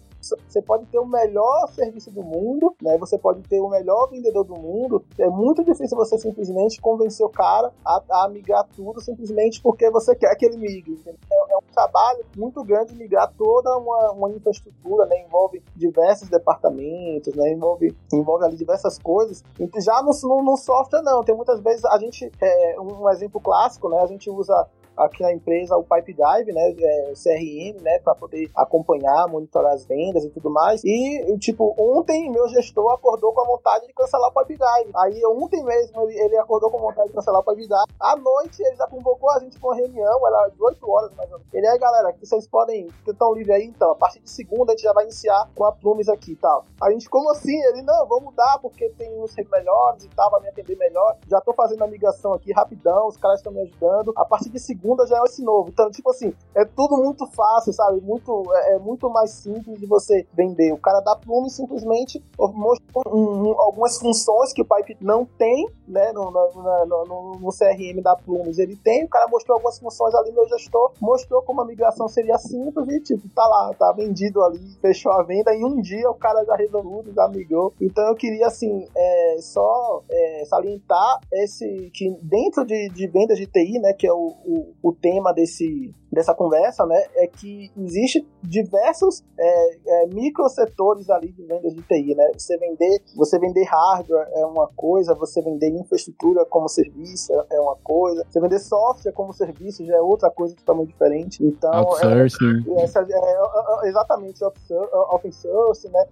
[0.48, 2.98] você pode ter o melhor serviço do mundo, né?
[2.98, 7.30] Você pode ter o melhor vendedor do mundo, é muito difícil você simplesmente convencer o
[7.30, 11.00] cara a, a migrar tudo simplesmente porque você quer que ele migre.
[11.06, 15.24] É, é, um trabalho muito grande migrar toda uma, uma infraestrutura, né?
[15.26, 17.52] Envolve diversos departamentos, né?
[17.52, 19.44] Envolve, envolve ali diversas coisas.
[19.80, 21.24] Já no, no, no software, não.
[21.24, 24.00] Tem muitas vezes a gente, é, um exemplo clássico, né?
[24.02, 24.68] A gente usa
[24.98, 29.86] aqui na empresa o Pipe Drive, né, é, CRM, né, para poder acompanhar, monitorar as
[29.86, 30.84] vendas e tudo mais.
[30.84, 34.92] E, tipo, ontem meu gestor acordou com a vontade de cancelar o Pipe Drive.
[34.96, 37.90] Aí, ontem mesmo, ele, acordou com a vontade de cancelar o Pipe Drive.
[38.00, 41.32] À noite, ele já convocou a gente para uma reunião, era de 8 horas mais
[41.32, 41.54] ou menos.
[41.54, 44.72] Ele aí, galera, que vocês podem, ter tão livre aí, então, a partir de segunda
[44.72, 46.66] a gente já vai iniciar com a Plumes aqui e tal.
[46.82, 47.60] A gente, como assim?
[47.64, 51.18] Ele, não, vamos mudar porque tem uns melhores e tal, vai me atender melhor.
[51.28, 54.14] Já tô fazendo a migração aqui rapidão, os caras estão me ajudando.
[54.16, 55.70] A partir de segunda segunda já é esse novo.
[55.70, 58.02] Então, tipo assim, é tudo muito fácil, sabe?
[58.02, 60.74] Muito, é, é muito mais simples de você vender.
[60.74, 65.68] O cara da Plume simplesmente mostrou um, um, algumas funções que o Pipe não tem,
[65.88, 66.12] né?
[66.12, 69.06] No, no, no, no, CRM da Plumes ele tem.
[69.06, 73.00] O cara mostrou algumas funções ali, meu gestor mostrou como a migração seria simples e,
[73.02, 75.54] tipo, tá lá, tá vendido ali, fechou a venda.
[75.54, 77.74] Em um dia o cara já resolveu, já migrou.
[77.80, 83.46] Então eu queria, assim, é, só é, salientar esse que dentro de, de vendas de
[83.46, 83.94] TI, né?
[83.94, 90.04] Que é o, o o tema desse, dessa conversa, né, é que existe diversos é,
[90.04, 92.32] é, microsetores ali de vendas de TI, né?
[92.38, 97.76] Você vender, você vender hardware é uma coisa, você vender infraestrutura como serviço é uma
[97.78, 101.44] coisa, você vender software como serviço já é outra coisa totalmente diferente.
[101.44, 102.64] Então, outsourcing.
[102.78, 106.06] É, essa, é, exatamente, open source, né?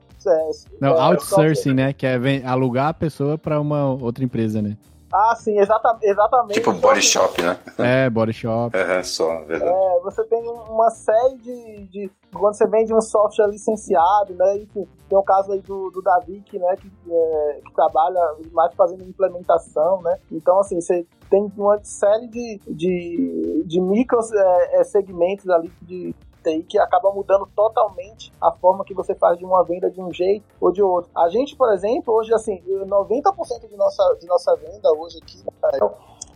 [0.80, 1.94] Não, outsourcing, né?
[1.94, 4.78] Que é alugar a pessoa para uma outra empresa, né?
[5.12, 6.54] Ah, sim, exata, exatamente.
[6.54, 7.60] Tipo body shop, né?
[7.78, 8.78] É, body shop.
[8.78, 9.72] É, só, verdade.
[9.72, 12.12] É, você tem uma série de, de.
[12.32, 14.58] Quando você vende um software licenciado, né?
[14.58, 18.20] Enfim, tem o caso aí do, do Davi, que, né, que, é, que trabalha
[18.52, 20.20] mais fazendo implementação, né?
[20.32, 26.14] Então, assim, você tem uma série de, de, de micro é, é segmentos ali de,
[26.44, 30.14] TI que acaba mudando totalmente a forma que você faz de uma venda de um
[30.14, 31.10] jeito ou de outro.
[31.16, 35.52] A gente, por exemplo, hoje, assim, 90% de nossa, de nossa venda hoje aqui, né,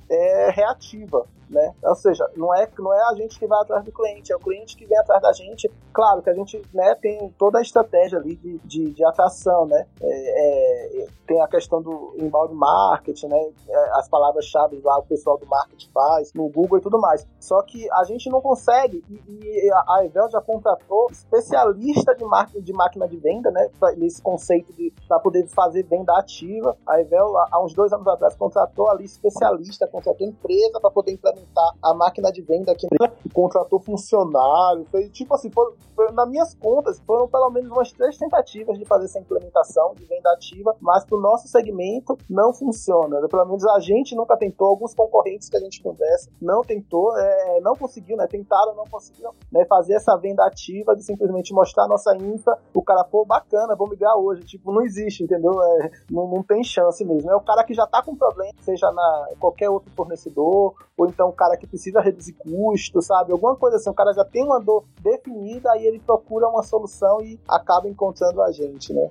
[0.10, 1.74] é reativa né?
[1.84, 4.40] Ou seja, não é, não é a gente que vai atrás do cliente, é o
[4.40, 5.72] cliente que vem atrás da gente.
[5.94, 9.86] Claro que a gente né, tem toda a estratégia ali de, de, de atração, né?
[10.02, 13.50] É, é, tem a questão do inbound marketing, né?
[13.70, 17.26] É, as palavras-chave lá o pessoal do marketing faz, no Google e tudo mais.
[17.40, 22.62] Só que a gente não consegue, e, e a Evel já contratou especialista de, marketing,
[22.64, 23.70] de máquina de venda, né?
[23.98, 26.76] Nesse conceito de para poder fazer venda ativa.
[26.88, 31.76] A Evel, há uns dois anos atrás, contratou ali especialista, contratou empresa para poder implementar
[31.82, 32.88] a máquina de venda aqui,
[33.32, 38.18] contratou funcionário, fez tipo assim, foi, foi, nas minhas contas, foram pelo menos umas três
[38.18, 43.28] tentativas de fazer essa implementação de venda ativa, mas para o nosso segmento não funciona.
[43.28, 47.62] Pelo menos a gente nunca tentou, alguns concorrentes que a gente conversa não tentou, é,
[47.62, 48.26] não conseguiu, né?
[48.26, 52.82] Tentaram, não conseguiram né, fazer essa venda ativa de simplesmente mostrar a nossa infra, o
[52.82, 54.44] cara, pô, bacana, vou migrar hoje.
[54.44, 55.62] Tipo, não existe, entendeu?
[55.62, 57.30] É, não, não tem chance mesmo.
[57.30, 61.30] É o cara que já tá com problema, seja na qualquer outro fornecedor, ou então
[61.30, 63.32] o cara que precisa reduzir custos, sabe?
[63.32, 67.22] Alguma coisa assim, o cara já tem uma dor definida, aí ele procura uma solução
[67.22, 69.10] e acaba encontrando a gente, né?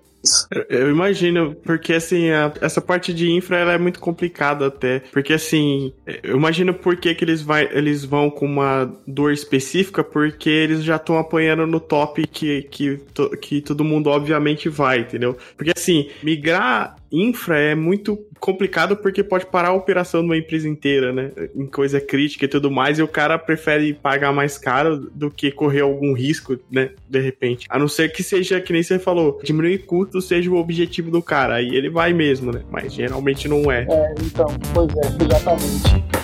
[0.69, 5.01] Eu imagino, porque assim, a, essa parte de infra ela é muito complicada até.
[5.13, 10.05] Porque assim, eu imagino por que, que eles, vai, eles vão com uma dor específica,
[10.05, 13.01] porque eles já estão apanhando no top que, que,
[13.41, 15.37] que todo mundo obviamente vai, entendeu?
[15.57, 20.69] Porque assim, migrar infra é muito complicado porque pode parar a operação de uma empresa
[20.69, 21.31] inteira, né?
[21.55, 25.51] Em coisa crítica e tudo mais, e o cara prefere pagar mais caro do que
[25.51, 26.91] correr algum risco, né?
[27.09, 27.67] De repente.
[27.69, 31.23] A não ser que seja, que nem você falou, diminuir custo seja o objetivo do
[31.23, 31.57] cara.
[31.57, 32.63] Aí ele vai mesmo, né?
[32.71, 33.87] Mas geralmente não é.
[33.89, 36.22] É, então, pois é, exatamente.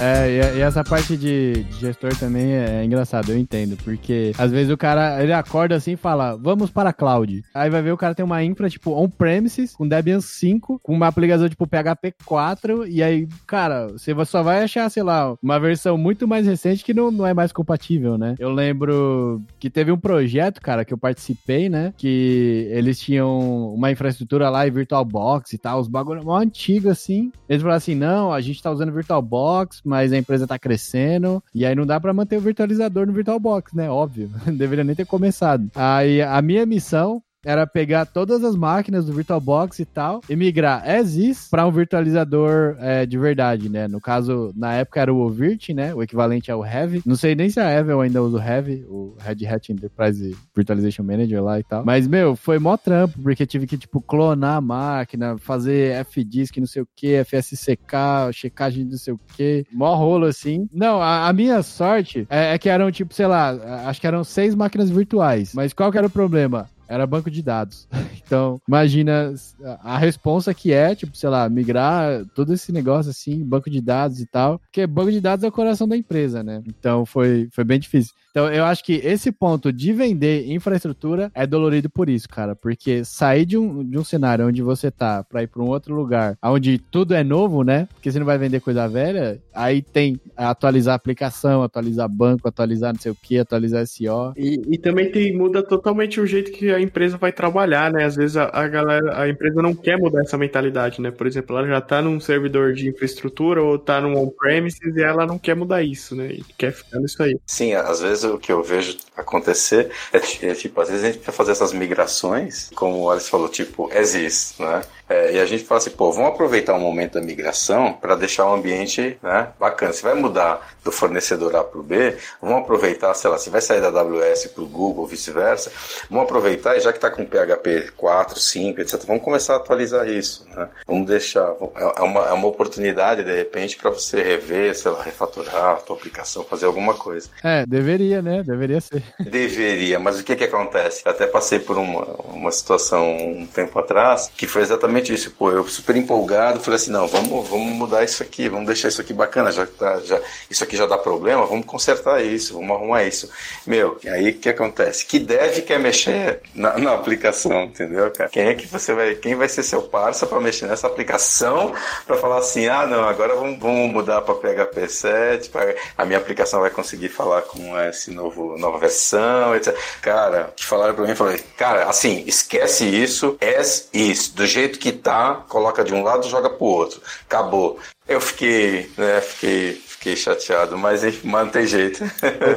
[0.10, 3.76] É, e, essa parte de, gestor também é, engraçado, eu entendo.
[3.84, 7.42] Porque às vezes o cara ele acorda assim e fala: vamos para a cloud.
[7.54, 11.06] Aí vai ver o cara tem uma infra, tipo, on-premises, com Debian 5, com uma
[11.06, 12.86] aplicação tipo PHP 4.
[12.86, 16.94] E aí, cara, você só vai achar, sei lá, uma versão muito mais recente que
[16.94, 18.34] não, não é mais compatível, né?
[18.38, 21.92] Eu lembro que teve um projeto, cara, que eu participei, né?
[21.96, 27.30] Que eles tinham uma infraestrutura lá em VirtualBox e tal, os bagulho mó antigo assim.
[27.48, 31.66] Eles falaram assim: não, a gente tá usando VirtualBox, mas a empresa tá crescendo, e
[31.66, 33.90] aí não dá para manter o virtualizador no VirtualBox, né?
[33.90, 34.30] Óbvio.
[34.46, 35.68] Deveria nem ter começado.
[35.74, 40.88] Aí a minha missão era pegar todas as máquinas do VirtualBox e tal e migrar
[40.88, 43.88] as is para um virtualizador é, de verdade, né?
[43.88, 45.94] No caso, na época era o Virt, né?
[45.94, 47.02] O equivalente ao Heavy.
[47.06, 51.02] Não sei nem se a Evel ainda usa o Heavy, o Red Hat Enterprise Virtualization
[51.02, 51.84] Manager lá e tal.
[51.84, 56.66] Mas, meu, foi mó trampo, porque tive que, tipo, clonar a máquina, fazer FDisk, não
[56.66, 59.66] sei o que, FSCK, checagem não sei o que.
[59.72, 60.68] Mó rolo, assim.
[60.72, 63.50] Não, a, a minha sorte é, é que eram, tipo, sei lá,
[63.86, 65.52] acho que eram seis máquinas virtuais.
[65.54, 66.68] Mas qual que era o problema?
[66.90, 67.88] Era banco de dados.
[68.30, 69.34] Então, imagina
[69.82, 74.20] a responsa que é, tipo, sei lá, migrar todo esse negócio assim, banco de dados
[74.20, 76.62] e tal, porque banco de dados é o coração da empresa, né?
[76.64, 78.14] Então foi, foi bem difícil.
[78.30, 82.54] Então, eu acho que esse ponto de vender infraestrutura é dolorido por isso, cara.
[82.54, 85.94] Porque sair de um, de um cenário onde você tá pra ir pra um outro
[85.94, 87.88] lugar, onde tudo é novo, né?
[87.94, 93.00] Porque você não vai vender coisa velha, aí tem atualizar aplicação, atualizar banco, atualizar não
[93.00, 94.32] sei o que, atualizar SEO.
[94.36, 98.04] E, e também tem, muda totalmente o jeito que a empresa vai trabalhar, né?
[98.04, 101.10] Às vezes a, a galera, a empresa não quer mudar essa mentalidade, né?
[101.10, 105.26] Por exemplo, ela já tá num servidor de infraestrutura ou tá num on-premises e ela
[105.26, 106.32] não quer mudar isso, né?
[106.32, 107.36] E quer ficar nisso aí.
[107.44, 111.16] Sim, às vezes o que eu vejo acontecer é, é, tipo, às vezes a gente
[111.16, 114.82] precisa fazer essas migrações, como o Alice falou, tipo, existe, né?
[115.10, 118.46] É, e a gente fala assim, pô, vamos aproveitar o momento da migração para deixar
[118.46, 119.92] o ambiente né, bacana.
[119.92, 123.60] Se vai mudar do fornecedor A para o B, vamos aproveitar, sei lá, se vai
[123.60, 125.72] sair da AWS para o Google, vice-versa,
[126.08, 130.08] vamos aproveitar e já que está com PHP 4, 5, etc., vamos começar a atualizar
[130.08, 130.46] isso.
[130.54, 130.68] Né?
[130.86, 135.02] Vamos deixar, é, é uma, é uma oportunidade, de repente, para você rever, sei lá,
[135.02, 137.28] refatorar a tua aplicação, fazer alguma coisa.
[137.42, 138.42] É, deveria, né?
[138.42, 139.02] Deveria ser.
[139.18, 141.02] Deveria, mas o que que acontece?
[141.08, 145.30] Até passei por uma, uma situação um tempo atrás que foi exatamente exatamente isso.
[145.32, 149.00] Pô, eu super empolgado, falei assim, não, vamos, vamos mudar isso aqui, vamos deixar isso
[149.00, 150.20] aqui bacana, já, tá, já
[150.50, 153.30] isso aqui já dá problema, vamos consertar isso, vamos arrumar isso.
[153.66, 155.06] Meu, aí o que acontece?
[155.06, 158.30] Que deve quer mexer na, na, aplicação, entendeu, cara?
[158.30, 161.72] Quem é que você vai, quem vai ser seu parça para mexer nessa aplicação
[162.06, 166.18] para falar assim, ah, não, agora vamos, vamos mudar para PHP 7, pra, a minha
[166.18, 169.76] aplicação vai conseguir falar com esse novo nova versão, etc.
[170.00, 174.90] Cara, que falaram para mim, falei, cara, assim, esquece isso, as is, do jeito que
[174.90, 177.00] tá, coloca de um lado joga pro outro.
[177.26, 177.78] Acabou.
[178.08, 182.02] eu fiquei, né, fiquei, fiquei chateado, mas mas não tem jeito.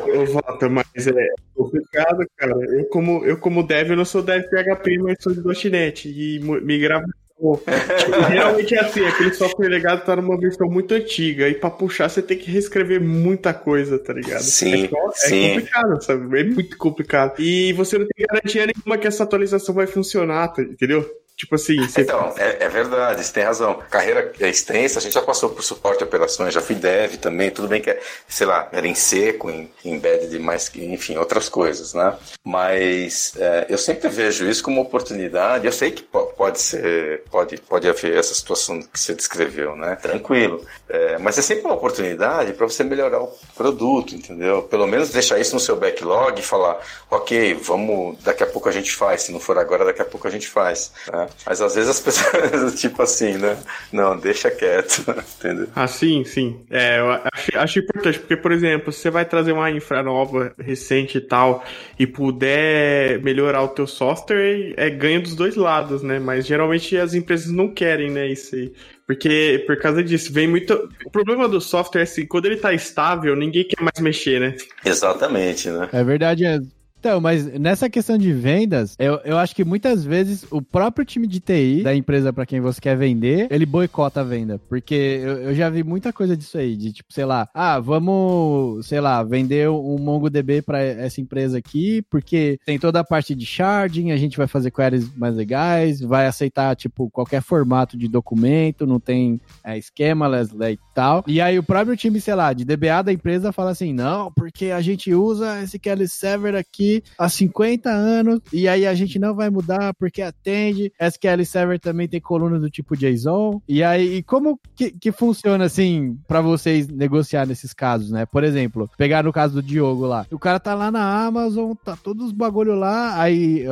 [0.07, 2.53] Eu, voto, mas é complicado, cara.
[2.71, 6.39] Eu como, eu como dev, eu não sou dev PHP, mas sou de .NET e
[6.39, 7.03] migrar
[7.35, 7.61] Tipo,
[8.29, 12.21] realmente é assim, aquele software legado tá numa versão muito antiga e pra puxar você
[12.21, 14.43] tem que reescrever muita coisa, tá ligado?
[14.43, 15.49] Sim, é, é sim.
[15.49, 16.39] complicado, sabe?
[16.39, 17.39] É muito complicado.
[17.39, 21.05] E você não tem garantia nenhuma que essa atualização vai funcionar, tá, entendeu?
[21.43, 21.75] Tipo assim.
[21.85, 22.01] Você...
[22.01, 23.77] Então, é, é, verdade, você tem razão.
[23.89, 27.51] Carreira é extensa, a gente já passou por suporte de operações, já fui dev também,
[27.51, 31.49] tudo bem que, é, sei lá, era em seco, em, em embedded, mais, enfim, outras
[31.49, 32.15] coisas, né?
[32.45, 35.65] Mas é, eu sempre vejo isso como oportunidade.
[35.65, 39.97] Eu sei que pode ser, pode, pode haver essa situação que você descreveu, né?
[39.97, 40.65] Tranquilo.
[40.87, 44.63] É, mas é sempre uma oportunidade para você melhorar o produto, entendeu?
[44.63, 46.79] Pelo menos deixar isso no seu backlog e falar,
[47.11, 50.25] ok, vamos, daqui a pouco a gente faz, se não for agora, daqui a pouco
[50.25, 50.93] a gente faz.
[51.11, 51.27] Né?
[51.45, 53.57] Mas às vezes as pessoas, tipo assim, né?
[53.91, 55.03] Não, deixa quieto,
[55.39, 55.67] entendeu?
[55.75, 56.61] Ah, sim, sim.
[56.69, 60.53] É, eu acho, acho importante, porque, por exemplo, se você vai trazer uma infra nova,
[60.57, 61.63] recente e tal,
[61.99, 66.19] e puder melhorar o teu software, é ganho dos dois lados, né?
[66.19, 68.73] Mas geralmente as empresas não querem, né, isso aí.
[69.05, 70.89] Porque, por causa disso, vem muito.
[71.05, 74.55] O problema do software é assim, quando ele tá estável, ninguém quer mais mexer, né?
[74.85, 75.89] Exatamente, né?
[75.91, 76.59] É verdade, é.
[77.03, 81.27] Então, mas nessa questão de vendas, eu, eu acho que muitas vezes o próprio time
[81.27, 84.57] de TI da empresa para quem você quer vender, ele boicota a venda.
[84.69, 88.87] Porque eu, eu, já vi muita coisa disso aí, de tipo, sei lá, ah, vamos,
[88.87, 93.45] sei lá, vender um MongoDB para essa empresa aqui, porque tem toda a parte de
[93.45, 98.87] sharding, a gente vai fazer queries mais legais, vai aceitar, tipo, qualquer formato de documento,
[98.87, 100.31] não tem é, esquema
[100.71, 101.21] e tal.
[101.27, 104.67] E aí o próprio time, sei lá, de DBA da empresa fala assim, não, porque
[104.67, 109.33] a gente usa esse Kelly Server aqui há 50 anos e aí a gente não
[109.33, 110.91] vai mudar porque atende.
[110.99, 113.61] SQL Server também tem coluna do tipo JSON.
[113.67, 118.25] E aí, e como que, que funciona assim para vocês negociar nesses casos, né?
[118.25, 120.25] Por exemplo, pegar no caso do Diogo lá.
[120.31, 123.65] O cara tá lá na Amazon, tá todos os bagulho lá, aí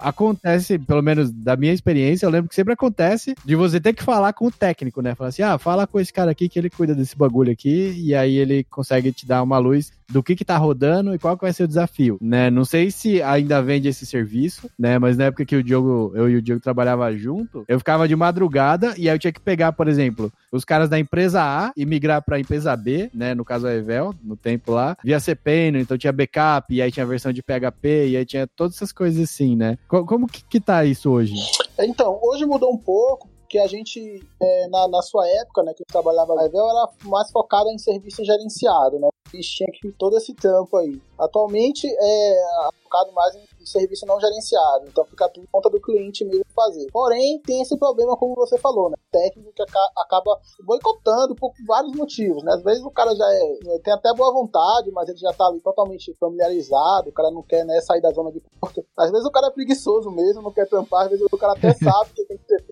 [0.00, 4.02] acontece, pelo menos da minha experiência, eu lembro que sempre acontece de você ter que
[4.02, 5.14] falar com o técnico, né?
[5.14, 8.14] Falar assim: "Ah, fala com esse cara aqui que ele cuida desse bagulho aqui" e
[8.14, 11.44] aí ele consegue te dar uma luz do que que tá rodando e qual que
[11.44, 12.50] vai ser o desafio, né?
[12.50, 14.98] Não sei se ainda vende esse serviço, né?
[14.98, 18.14] Mas na época que o Diogo, eu e o Diogo trabalhava junto, eu ficava de
[18.14, 21.84] madrugada e aí eu tinha que pegar, por exemplo, os caras da empresa A e
[21.84, 23.34] migrar para a empresa B, né?
[23.34, 27.04] No caso a Evel, no tempo lá, via CPN, então tinha backup, e aí tinha
[27.04, 29.78] a versão de PHP, e aí tinha todas essas coisas assim, né?
[29.88, 31.34] Como que, que tá isso hoje?
[31.78, 34.00] Então, hoje mudou um pouco, que a gente,
[34.40, 37.78] é, na, na sua época, né, que eu trabalhava na Evel, era mais focada em
[37.78, 39.08] serviço gerenciado, né?
[39.34, 41.00] E tinha que todo esse tampo aí.
[41.18, 42.42] Atualmente é
[42.82, 46.86] focado mais em serviço não gerenciado, então fica tudo em conta do cliente mesmo fazer.
[46.92, 48.96] Porém, tem esse problema, como você falou, né?
[49.16, 49.62] técnico que
[49.96, 52.52] acaba boicotando por vários motivos, né?
[52.52, 55.60] Às vezes o cara já é, tem até boa vontade, mas ele já tá ali
[55.60, 58.84] totalmente familiarizado, o cara não quer né, sair da zona de conforto.
[58.96, 61.72] Às vezes o cara é preguiçoso mesmo, não quer tampar, às vezes o cara até
[61.82, 62.65] sabe que tem que ser?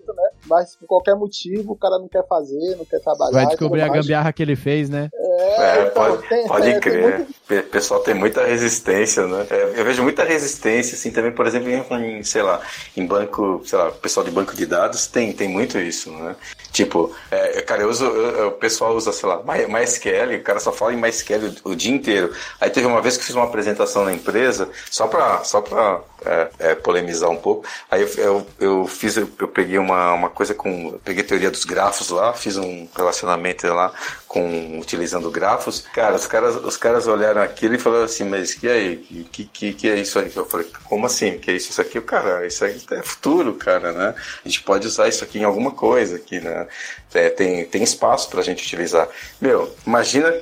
[0.47, 3.31] Mas por qualquer motivo o cara não quer fazer, não quer trabalhar.
[3.31, 5.09] Vai descobrir a gambiarra que ele fez, né?
[5.13, 7.17] É, é então, pode, tem, pode é, crer.
[7.17, 7.35] Muito...
[7.49, 9.45] O pessoal tem muita resistência, né?
[9.49, 12.61] É, eu vejo muita resistência, assim, também, por exemplo, em, sei lá,
[12.95, 16.35] em banco, sei lá, pessoal de banco de dados tem, tem muito isso, né?
[16.71, 20.71] Tipo, é, cara, eu uso, eu, o pessoal usa, sei lá, MySQL, o cara só
[20.71, 22.33] fala em MySQL o, o, dia inteiro.
[22.59, 26.01] Aí teve uma vez que eu fiz uma apresentação na empresa, só pra, só pra
[26.25, 27.65] é, é, polemizar um pouco.
[27.89, 31.49] Aí eu, eu, eu fiz, eu, eu, peguei uma, uma coisa com, eu peguei teoria
[31.49, 33.91] dos grafos lá, fiz um relacionamento lá
[34.27, 35.81] com, utilizando grafos.
[35.93, 38.97] Cara, os caras, os caras olharam aquilo e falaram assim, mas que aí,
[39.31, 40.31] que, que, que é isso aí?
[40.35, 41.37] Eu falei, como assim?
[41.37, 41.71] Que é isso?
[41.71, 44.13] Isso aqui, cara, isso aí é futuro, cara, né?
[44.43, 46.67] A gente pode usar isso aqui em alguma coisa aqui, né?
[47.15, 49.07] É, tem, tem espaço para a gente utilizar.
[49.39, 50.33] Meu, imagina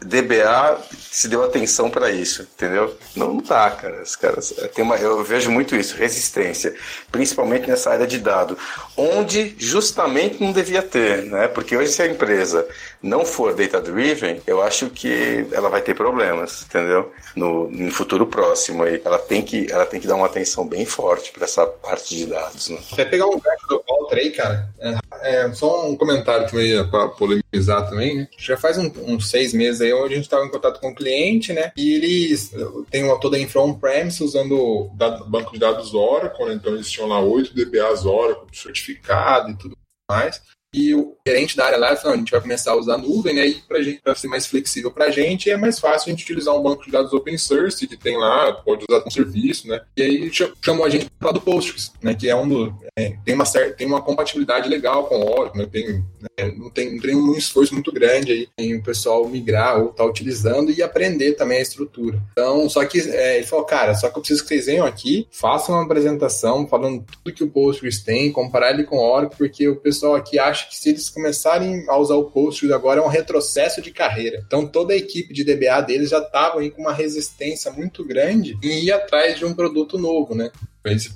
[0.00, 0.80] DBA
[1.10, 2.96] se deu atenção para isso, entendeu?
[3.16, 4.02] Não, dá, cara.
[4.02, 6.74] Os caras, é, tem uma, eu vejo muito isso, resistência,
[7.10, 8.58] principalmente nessa área de dado,
[8.96, 11.48] onde justamente não devia ter, né?
[11.48, 12.66] Porque hoje se a empresa
[13.04, 17.12] não for data-driven, eu acho que ela vai ter problemas, entendeu?
[17.34, 19.00] No, no futuro próximo aí.
[19.04, 22.26] Ela tem que, ela tem que dar uma atenção bem forte para essa parte de
[22.26, 22.78] dados, né?
[22.94, 24.68] Quer pegar um gancho do Walter aí, cara?
[24.80, 28.28] É, é só um um comentário também para polemizar também, né?
[28.36, 30.94] Já faz um, uns seis meses aí onde a gente estava em contato com o
[30.94, 31.72] cliente, né?
[31.76, 32.52] E eles
[32.90, 34.90] têm uma, toda infra on-premise usando o
[35.26, 36.54] banco de dados Oracle, né?
[36.54, 39.76] Então eles tinham lá oito DBAs Oracle certificado e tudo
[40.10, 40.42] mais.
[40.74, 43.32] E o gerente da área lá falou: a gente vai começar a usar a nuvem,
[43.32, 43.46] né?
[43.46, 46.54] E pra, gente, pra ser mais flexível pra gente, é mais fácil a gente utilizar
[46.54, 49.80] um banco de dados open source que tem lá, pode usar com serviço, né?
[49.96, 52.12] E aí chamou a gente para do Postgres, né?
[52.14, 52.74] Que é um do.
[52.98, 55.68] É, tem, uma certa, tem uma compatibilidade legal com o Oracle, né?
[55.70, 56.54] Tem, né?
[56.56, 60.04] Não, tem, não tem um esforço muito grande aí em o pessoal migrar ou tá
[60.04, 62.20] utilizando e aprender também a estrutura.
[62.32, 65.28] Então, só que é, ele falou, cara, só que eu preciso que vocês venham aqui,
[65.30, 69.68] façam uma apresentação falando tudo que o Postgres tem, comparar ele com o Oracle, porque
[69.68, 73.08] o pessoal aqui acha que se eles começarem a usar o Postgres agora é um
[73.08, 74.42] retrocesso de carreira.
[74.46, 78.84] Então, toda a equipe de DBA deles já estava com uma resistência muito grande em
[78.84, 80.50] ir atrás de um produto novo, né?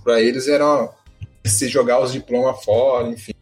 [0.03, 0.91] Para eles era
[1.45, 3.33] se jogar os diplomas fora, enfim.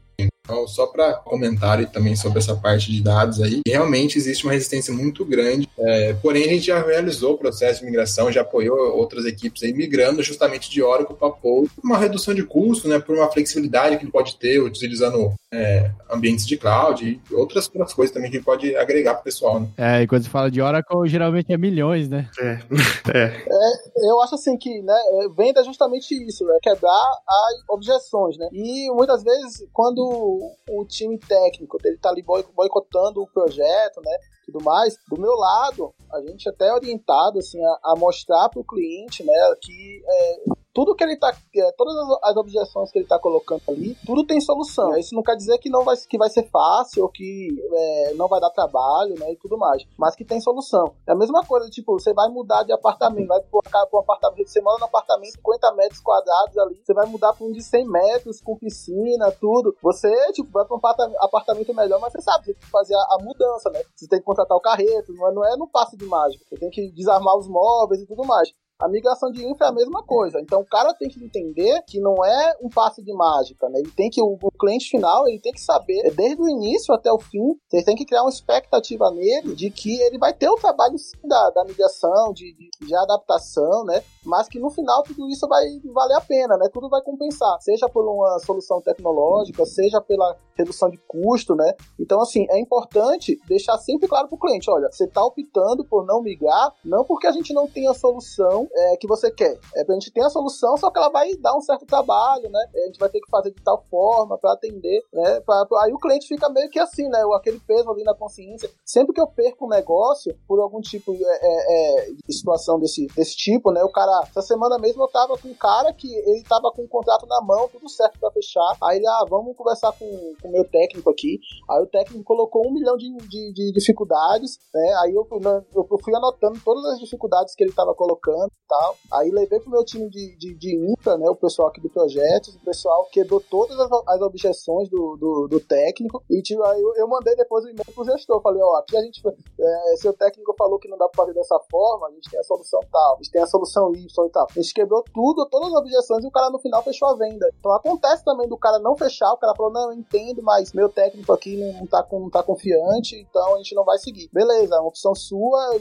[0.46, 4.94] Então, só para comentário também sobre essa parte de dados aí, realmente existe uma resistência
[4.94, 5.68] muito grande.
[5.76, 9.72] É, porém, a gente já realizou o processo de migração, já apoiou outras equipes aí
[9.72, 14.04] migrando justamente de Oracle para Power, uma redução de custo, né, por uma flexibilidade que
[14.04, 18.44] ele pode ter utilizando é, ambientes de cloud e outras, outras coisas também que ele
[18.44, 19.60] pode agregar para o pessoal.
[19.60, 19.68] Né?
[19.76, 22.28] É, e quando você fala de Oracle, geralmente é milhões, né?
[22.38, 22.58] É.
[23.12, 23.24] é.
[23.24, 24.94] é eu acho assim que, né,
[25.36, 28.48] venda justamente isso, é quebrar as objeções, né?
[28.52, 30.35] E muitas vezes, quando
[30.70, 34.16] o time técnico ele tá ali boicotando o projeto, né?
[34.46, 34.96] Tudo mais.
[35.08, 39.24] Do meu lado, a gente até é orientado assim a, a mostrar para o cliente,
[39.24, 40.36] né, que é,
[40.76, 41.34] tudo que ele tá.
[41.56, 44.94] É, todas as objeções que ele tá colocando ali, tudo tem solução.
[44.98, 48.28] Isso não quer dizer que não vai, que vai ser fácil ou que é, não
[48.28, 49.32] vai dar trabalho, né?
[49.32, 49.82] E tudo mais.
[49.96, 50.94] Mas que tem solução.
[51.06, 54.60] É a mesma coisa, tipo, você vai mudar de apartamento, vai para um apartamento, você
[54.60, 58.42] mora num apartamento 50 metros quadrados ali, você vai mudar para um de 100 metros,
[58.42, 59.74] com piscina, tudo.
[59.82, 63.14] Você, tipo, vai para um apartamento melhor, mas você sabe, você tem que fazer a,
[63.14, 63.80] a mudança, né?
[63.94, 66.44] Você tem que contratar o carreto, não é, não é no passe de mágica.
[66.46, 68.52] Você tem que desarmar os móveis e tudo mais.
[68.78, 70.38] A migração de infra é a mesma coisa.
[70.38, 73.78] Então o cara tem que entender que não é um passe de mágica, né?
[73.78, 76.92] Ele tem que, o, o cliente final, ele tem que saber, é desde o início
[76.92, 80.50] até o fim, você tem que criar uma expectativa nele de que ele vai ter
[80.50, 84.02] o trabalho sim, da, da migração, de, de, de, adaptação, né?
[84.22, 85.64] Mas que no final tudo isso vai
[85.94, 86.68] valer a pena, né?
[86.70, 91.72] Tudo vai compensar, seja por uma solução tecnológica, seja pela redução de custo, né?
[91.98, 96.04] Então, assim, é importante deixar sempre claro para o cliente: olha, você está optando por
[96.04, 99.58] não migrar, não porque a gente não tem a solução é, que você quer.
[99.74, 102.60] É, a gente tem a solução, só que ela vai dar um certo trabalho, né?
[102.74, 105.40] A gente vai ter que fazer de tal forma para atender, né?
[105.40, 107.22] Pra, aí o cliente fica meio que assim, né?
[107.34, 108.70] Aquele peso ali na consciência.
[108.84, 113.06] Sempre que eu perco um negócio por algum tipo é, é, é, de situação desse,
[113.16, 113.82] desse tipo, né?
[113.82, 116.88] O cara, essa semana mesmo eu tava com um cara que ele tava com um
[116.88, 118.76] contrato na mão, tudo certo para fechar.
[118.82, 121.38] Aí ele, ah, vamos conversar com o meu técnico aqui.
[121.70, 124.94] Aí o técnico colocou um milhão de, de, de dificuldades, né?
[125.02, 128.96] Aí eu, eu fui anotando todas as dificuldades que ele tava colocando tal.
[129.12, 131.28] Aí levei pro meu time de, de, de infra, né?
[131.28, 135.60] O pessoal aqui do projeto, o pessoal quebrou todas as, as objeções do, do, do,
[135.60, 136.22] técnico.
[136.30, 138.40] E tipo, aí eu, eu mandei depois o e-mail pro gestor.
[138.42, 139.22] Falei, ó, aqui a gente.
[139.26, 142.42] É, seu técnico falou que não dá pra fazer dessa forma, a gente tem a
[142.42, 144.46] solução tal, a gente tem a solução Y e tal.
[144.50, 147.48] A gente quebrou tudo, todas as objeções, e o cara no final fechou a venda.
[147.58, 150.88] Então acontece também do cara não fechar, o cara falou, não, eu entendo, mas meu
[150.88, 154.28] técnico aqui não tá, não tá confiante, então a gente não vai seguir.
[154.32, 155.78] Beleza, é uma opção sua,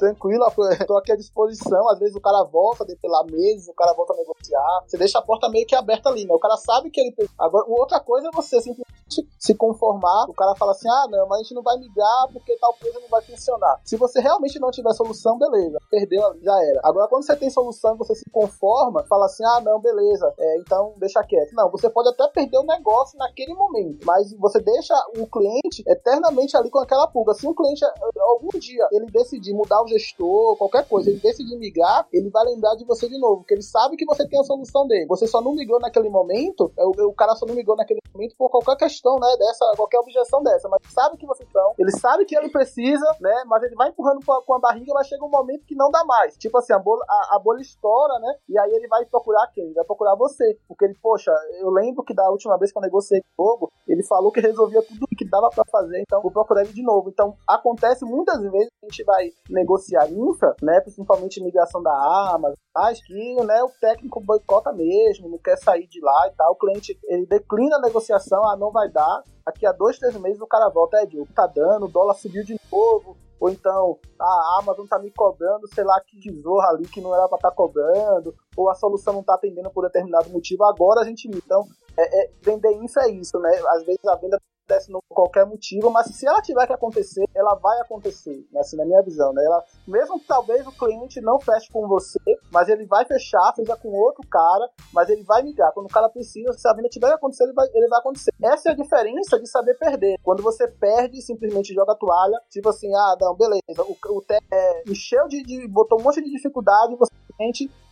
[0.00, 0.44] tranquilo,
[0.86, 1.88] tô aqui à disposição.
[1.90, 4.84] Às vezes o cara volta pela mesa, o cara volta a negociar.
[4.86, 6.34] Você deixa a porta meio que aberta ali, né?
[6.34, 7.14] O cara sabe que ele.
[7.38, 8.90] Agora, outra coisa é você simplesmente
[9.38, 10.24] se conformar.
[10.28, 12.98] O cara fala assim: ah, não, mas a gente não vai migrar porque tal coisa
[12.98, 13.80] não vai funcionar.
[13.84, 16.80] Se você realmente não tiver solução, beleza, perdeu já era.
[16.82, 20.94] Agora, quando você tem solução você se conforma, fala assim: ah, não, beleza, é, então
[20.96, 21.52] deixa quieto.
[21.52, 26.56] Não, você pode até perder o negócio naquele momento, mas você deixa o cliente eternamente
[26.56, 27.34] ali com aquela pulga.
[27.34, 27.84] Se um cliente,
[28.18, 32.74] algum dia, ele decidir mudar o gestor, qualquer coisa, ele decidir migrar, ele vai lembrar
[32.76, 35.06] de você de novo, porque ele sabe que você tem a solução dele.
[35.06, 38.34] Você só não migrou naquele momento, é, o, o cara só não migrou naquele momento
[38.36, 42.24] por qualquer questão, né, dessa, qualquer objeção dessa, mas sabe que você são, ele sabe
[42.24, 45.66] que ele precisa, né, mas ele vai empurrando com a barriga, mas chega um momento
[45.66, 46.36] que não dá mais.
[46.36, 49.72] Tipo assim, a bolha, a, a estoura, né, e aí ele vai procurar quem?
[49.72, 53.20] Vai procurar você, porque ele, poxa, eu lembro que da última vez que eu negociei
[53.20, 56.62] com o Globo, ele falou que resolvia tudo que dava para fazer, então vou procurar
[56.62, 57.10] ele de novo.
[57.10, 61.92] Então, acontece muitas vezes a gente vai negociar infra, né, principalmente migração da
[62.34, 66.52] Amazon, mas que, né, o técnico boicota mesmo, não quer sair de lá e tal,
[66.52, 70.40] o cliente, ele declina a negociação, ah, não vai dar, daqui a dois, três meses
[70.40, 74.58] o cara volta, é, Diogo, tá dando, o dólar subiu de novo, ou então a
[74.60, 77.56] Amazon tá me cobrando, sei lá, que tesoura ali que não era para estar tá
[77.56, 81.26] cobrando, ou a solução não tá atendendo por determinado motivo, agora a gente.
[81.26, 81.66] Então,
[81.96, 83.50] é, é, vender infra é isso, né?
[83.68, 84.38] Às vezes a venda
[84.70, 88.60] acontece por qualquer motivo, mas se ela tiver que acontecer, ela vai acontecer, né?
[88.60, 89.44] assim, na minha visão, né?
[89.44, 92.20] Ela, mesmo que talvez o cliente não feche com você,
[92.52, 95.72] mas ele vai fechar, seja com outro cara, mas ele vai migrar.
[95.72, 98.30] Quando o cara precisa, se a venda tiver que acontecer, ele vai, ele vai acontecer.
[98.42, 100.16] Essa é a diferença de saber perder.
[100.22, 104.82] Quando você perde simplesmente joga a toalha, tipo assim, ah, não, beleza, o, o é,
[104.88, 107.10] encheu de, de, botou um monte de dificuldade, você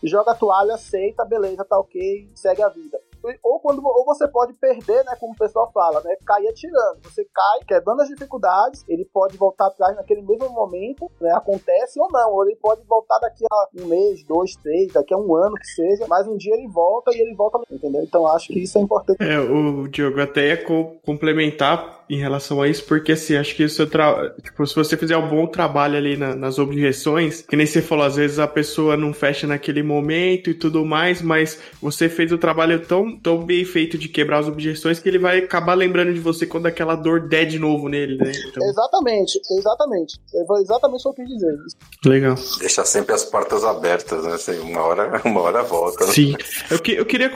[0.04, 3.00] joga a toalha, aceita, beleza, tá ok, segue a vida
[3.42, 7.00] ou quando ou você pode perder, né, como o pessoal fala, né, cair atirando.
[7.02, 12.08] Você cai, quebrando as dificuldades, ele pode voltar atrás naquele mesmo momento, né, acontece ou
[12.10, 15.54] não, ou ele pode voltar daqui a um mês, dois, três, daqui a um ano
[15.54, 18.02] que seja, mas um dia ele volta e ele volta, entendeu?
[18.02, 19.22] Então acho que isso é importante.
[19.22, 20.64] É, o Diogo até ia
[21.04, 24.34] complementar em relação a isso, porque assim, acho que tra...
[24.42, 28.06] tipo, se você fizer um bom trabalho ali na, nas objeções, que nem você falou,
[28.06, 32.38] às vezes a pessoa não fecha naquele momento e tudo mais, mas você fez o
[32.38, 36.20] trabalho tão, tão bem feito de quebrar as objeções que ele vai acabar lembrando de
[36.20, 38.32] você quando aquela dor der de novo nele, né?
[38.48, 38.68] Então...
[38.68, 40.18] Exatamente, exatamente.
[40.60, 41.56] Exatamente o que eu quis dizer.
[42.04, 42.34] Legal.
[42.60, 44.34] Deixar sempre as portas abertas, né?
[44.34, 46.06] Assim, uma hora, uma hora volta.
[46.06, 46.12] Né?
[46.12, 46.36] Sim.
[46.70, 47.32] Eu, que, eu queria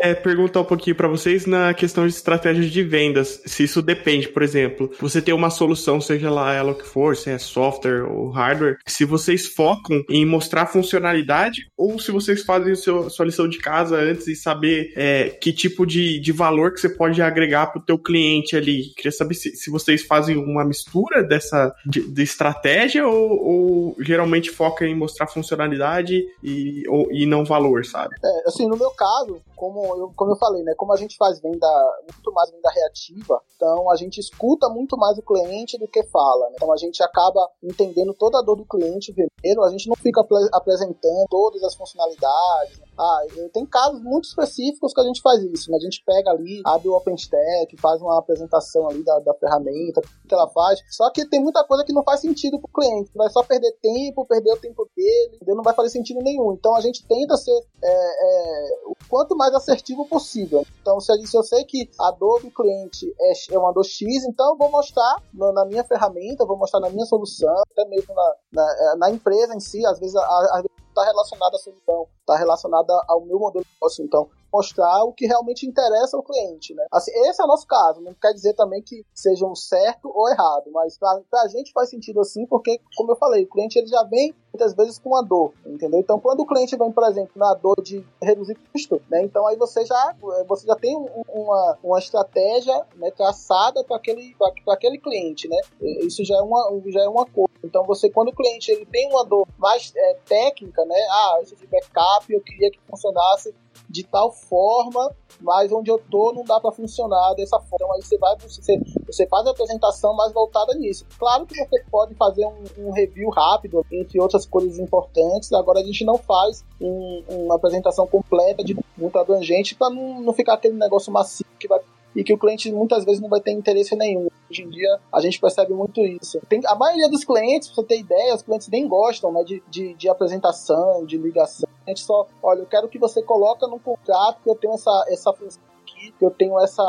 [0.00, 4.28] é, perguntar um pouquinho para vocês na questão de estratégias de vendas, se isso depende
[4.32, 8.04] por exemplo, você tem uma solução, seja lá ela o que for, se é software
[8.04, 13.48] ou hardware, se vocês focam em mostrar funcionalidade ou se vocês fazem seu, sua lição
[13.48, 17.66] de casa antes e saber é, que tipo de, de valor que você pode agregar
[17.66, 18.92] para o teu cliente ali.
[18.96, 24.50] Queria saber se, se vocês fazem uma mistura dessa de, de estratégia ou, ou, geralmente
[24.50, 28.14] foca em mostrar funcionalidade e, ou, e não valor, sabe?
[28.24, 31.40] É, assim, no meu caso, como eu, como eu falei, né, como a gente faz
[31.40, 31.68] venda
[32.12, 36.48] muito mais venda reativa, então a gente escuta muito mais o cliente do que fala.
[36.48, 36.54] Né?
[36.56, 40.20] Então a gente acaba entendendo toda a dor do cliente primeiro, a gente não fica
[40.52, 42.76] apresentando todas as funcionalidades.
[42.76, 42.86] Né?
[42.98, 43.20] Ah,
[43.52, 45.76] tem casos muito específicos que a gente faz isso, né?
[45.76, 50.28] A gente pega ali, abre o OpenStack, faz uma apresentação ali da, da ferramenta, o
[50.28, 50.80] que ela faz.
[50.90, 53.10] Só que tem muita coisa que não faz sentido pro cliente.
[53.14, 55.56] Vai só perder tempo, perder o tempo dele, entendeu?
[55.56, 56.52] não vai fazer sentido nenhum.
[56.52, 60.64] Então a gente tenta ser é, é, o quanto mais assertivo possível.
[60.80, 64.24] Então, se, se eu sei que a dor do cliente é, é uma dor X,
[64.24, 68.34] então eu vou mostrar na, minha ferramenta, vou mostrar na minha solução, até mesmo na,
[68.52, 72.92] na, na empresa em si, às vezes, às vezes está relacionada à solução, está relacionada
[73.08, 74.04] ao meu modelo de negócio.
[74.04, 76.86] Então, mostrar o que realmente interessa ao cliente, né?
[76.92, 78.00] Assim, esse é o nosso caso.
[78.00, 81.88] Não quer dizer também que seja um certo ou errado, mas para a gente faz
[81.88, 85.22] sentido assim, porque, como eu falei, o cliente ele já vem muitas vezes com a
[85.22, 85.98] dor, entendeu?
[85.98, 89.22] Então, quando o cliente vem, por exemplo, na dor de reduzir custo, né?
[89.22, 90.14] Então aí você já
[90.46, 90.94] você já tem
[91.28, 94.36] uma, uma estratégia né, traçada para aquele
[94.68, 95.56] aquele cliente, né?
[95.80, 97.51] Isso já é uma já é uma coisa.
[97.62, 100.96] Então você quando o cliente ele tem uma dor mais é, técnica, né?
[101.10, 103.54] Ah, esse de backup eu queria que funcionasse
[103.88, 107.74] de tal forma, mas onde eu tô não dá para funcionar dessa forma.
[107.74, 111.06] Então aí você vai, você, você faz a apresentação mais voltada nisso.
[111.18, 115.52] Claro que você pode fazer um, um review rápido, entre outras coisas importantes.
[115.52, 120.32] Agora a gente não faz um, uma apresentação completa, de muito abrangente, para não, não
[120.32, 121.80] ficar aquele negócio macio que vai
[122.14, 124.28] e que o cliente muitas vezes não vai ter interesse nenhum.
[124.50, 126.40] Hoje em dia a gente percebe muito isso.
[126.48, 129.62] Tem, a maioria dos clientes, pra você ter ideia, os clientes nem gostam né, de,
[129.68, 131.68] de, de apresentação, de ligação.
[131.86, 135.04] A gente só, olha, eu quero que você coloque no contrato que eu tenho essa,
[135.08, 136.82] essa função aqui, que eu tenho essa.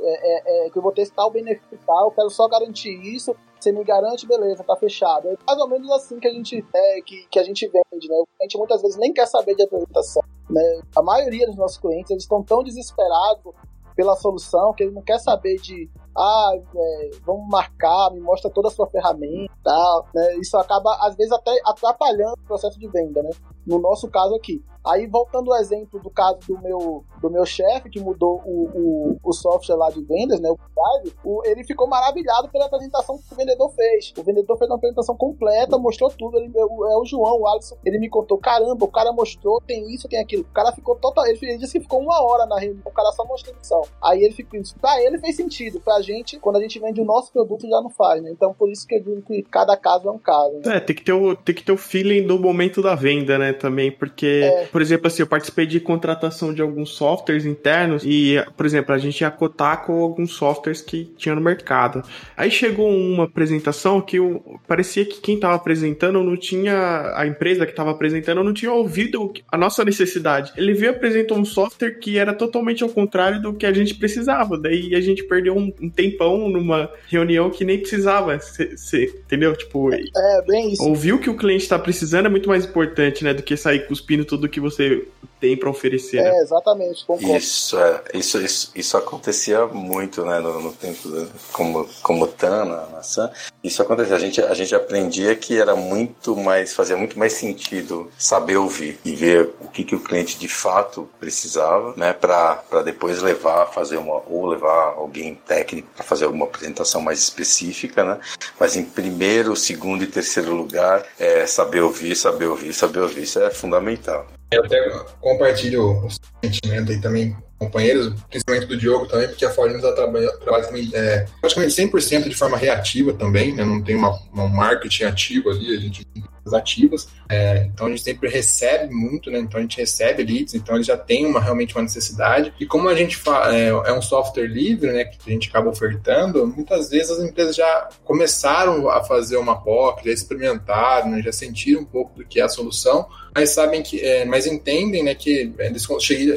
[0.00, 3.34] É, é, é, que eu vou testar o benefício tal, eu quero só garantir isso.
[3.58, 5.28] Você me garante, beleza, tá fechado.
[5.28, 8.14] É mais ou menos assim que a gente, é, que, que a gente vende, né?
[8.16, 10.22] O cliente muitas vezes nem quer saber de apresentação.
[10.48, 10.80] Né?
[10.94, 13.52] A maioria dos nossos clientes eles estão tão desesperados
[13.98, 18.68] pela solução, que ele não quer saber de ah, é, vamos marcar, me mostra toda
[18.68, 20.36] a sua ferramenta tal, né?
[20.36, 23.30] Isso acaba, às vezes, até atrapalhando o processo de venda, né?
[23.66, 24.62] No nosso caso aqui.
[24.86, 29.16] Aí, voltando ao exemplo do caso do meu, do meu chefe, que mudou o, o,
[29.22, 33.34] o, software lá de vendas, né, o Drive, o, ele ficou maravilhado pela apresentação que
[33.34, 34.14] o vendedor fez.
[34.16, 36.38] O vendedor fez uma apresentação completa, mostrou tudo.
[36.38, 40.08] Ele, é o João, o Alisson, ele me contou: caramba, o cara mostrou, tem isso,
[40.08, 40.44] tem aquilo.
[40.44, 41.26] O cara ficou total.
[41.26, 43.82] Ele, ele disse que ficou uma hora na reunião, o cara só mostrou a atenção.
[44.02, 44.58] Aí ele ficou.
[44.80, 47.90] Pra ele fez sentido, pra gente, quando a gente vende o nosso produto, já não
[47.90, 48.30] faz, né?
[48.30, 50.60] Então, por isso que eu digo que cada caso é um caso.
[50.64, 50.76] Né?
[50.76, 53.52] É, tem que, ter o, tem que ter o feeling do momento da venda, né?
[53.52, 54.66] Também, porque, é.
[54.66, 58.98] por exemplo, assim, eu participei de contratação de alguns softwares internos e, por exemplo, a
[58.98, 62.02] gente ia cotar com alguns softwares que tinha no mercado.
[62.36, 67.64] Aí chegou uma apresentação que eu, parecia que quem estava apresentando não tinha, a empresa
[67.64, 70.52] que estava apresentando não tinha ouvido a nossa necessidade.
[70.56, 73.94] Ele veio e apresentou um software que era totalmente ao contrário do que a gente
[73.94, 74.58] precisava.
[74.58, 79.56] Daí a gente perdeu um, um tempão numa reunião que nem precisava ser, entendeu?
[79.56, 80.82] Tipo, é, bem isso.
[80.84, 83.86] Ouvir o que o cliente está precisando é muito mais importante, né, do que sair
[83.86, 85.06] cuspindo tudo que você
[85.40, 86.22] tem para oferecer.
[86.22, 86.30] Né?
[86.30, 87.36] É, exatamente, concordo.
[87.36, 92.64] Isso, é, isso, isso, isso acontecia muito, né, no, no tempo do, como, como TAN,
[92.64, 93.30] na, na SAM.
[93.62, 98.10] Isso acontecia, a gente, a gente aprendia que era muito mais, fazia muito mais sentido
[98.18, 103.22] saber ouvir e ver o que, que o cliente de fato precisava, né, para depois
[103.22, 108.18] levar, fazer uma, ou levar alguém técnico para fazer alguma apresentação mais específica, né,
[108.58, 113.40] mas em primeiro, segundo e terceiro lugar, é saber ouvir, saber ouvir, saber ouvir, isso
[113.40, 114.26] é fundamental.
[114.50, 116.08] Eu até compartilho o
[116.42, 121.26] sentimento aí também, companheiros, principalmente do Diogo também, porque a Forlins trabalha, trabalha também é,
[121.40, 123.64] praticamente 100% de forma reativa também, né?
[123.64, 126.06] não tem uma, um marketing ativo ali, a gente
[126.52, 129.38] ativas, é, então a gente sempre recebe muito, né?
[129.38, 132.52] Então a gente recebe leads, então ele já tem uma, realmente uma necessidade.
[132.58, 135.04] E como a gente fala, é, é, um software livre, né?
[135.04, 140.04] Que a gente acaba ofertando, muitas vezes as empresas já começaram a fazer uma POC,
[140.04, 144.00] já experimentaram, né, já sentiram um pouco do que é a solução, mas sabem que,
[144.00, 145.86] é, mas entendem, né, que eles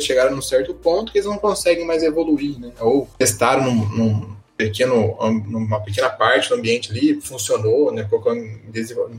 [0.02, 4.41] chegaram num certo ponto que eles não conseguem mais evoluir, né, ou testaram num, num
[4.66, 8.62] pequeno, uma pequena parte do ambiente ali funcionou, né, colocou em,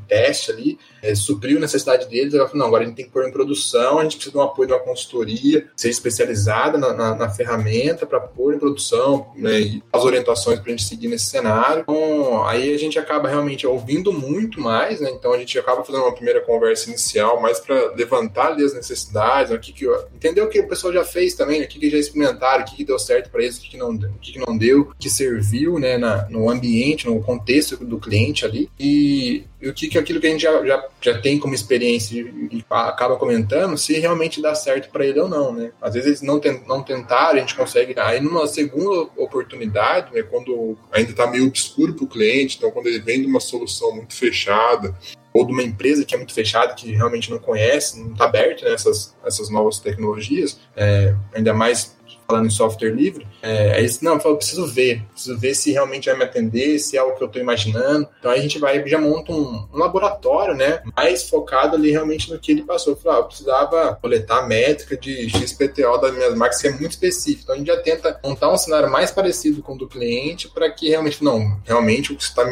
[0.09, 3.11] teste ali, é, supriu a necessidade deles, ela falou, não, agora a gente tem que
[3.11, 6.93] pôr em produção, a gente precisa de um apoio de uma consultoria, seja especializada na,
[6.93, 11.09] na, na ferramenta para pôr em produção, né, e as orientações para a gente seguir
[11.09, 11.83] nesse cenário.
[11.83, 16.03] Então, aí a gente acaba realmente ouvindo muito mais, né, então a gente acaba fazendo
[16.03, 20.49] uma primeira conversa inicial, mais para levantar ali as necessidades, o que que, entender o
[20.49, 22.85] que o pessoal já fez também, né, o que, que já experimentaram, o que, que
[22.85, 25.32] deu certo para eles, o que, que, não, o que, que não deu, que serviu,
[25.79, 30.21] né, na, no ambiente, no contexto do cliente ali, e e o que, que aquilo
[30.21, 34.57] que a gente já, já, já tem como experiência e, acaba comentando, se realmente dá
[34.57, 35.71] certo para ele ou não, né?
[35.81, 37.95] Às vezes eles não, tem, não tentaram, a gente consegue.
[37.97, 42.89] Aí numa segunda oportunidade, né, quando ainda está meio obscuro para o cliente, então quando
[42.89, 44.97] ele vem de uma solução muito fechada,
[45.33, 48.65] ou de uma empresa que é muito fechada, que realmente não conhece, não está aberto
[48.65, 51.97] nessas né, essas novas tecnologias, é, ainda mais
[52.33, 56.09] falando em software livre, é, aí, não, eu falo, preciso ver, preciso ver se realmente
[56.09, 58.09] vai me atender, se é o que eu estou imaginando.
[58.19, 62.33] Então aí a gente vai, já monta um, um, laboratório, né, mais focado ali realmente
[62.33, 62.99] no que ele passou.
[63.05, 67.43] Eu ah, eu precisava coletar métrica de XPTO das minhas marcas, que é muito específico.
[67.43, 70.71] Então a gente já tenta montar um cenário mais parecido com o do cliente para
[70.71, 72.45] que realmente, não, realmente o que está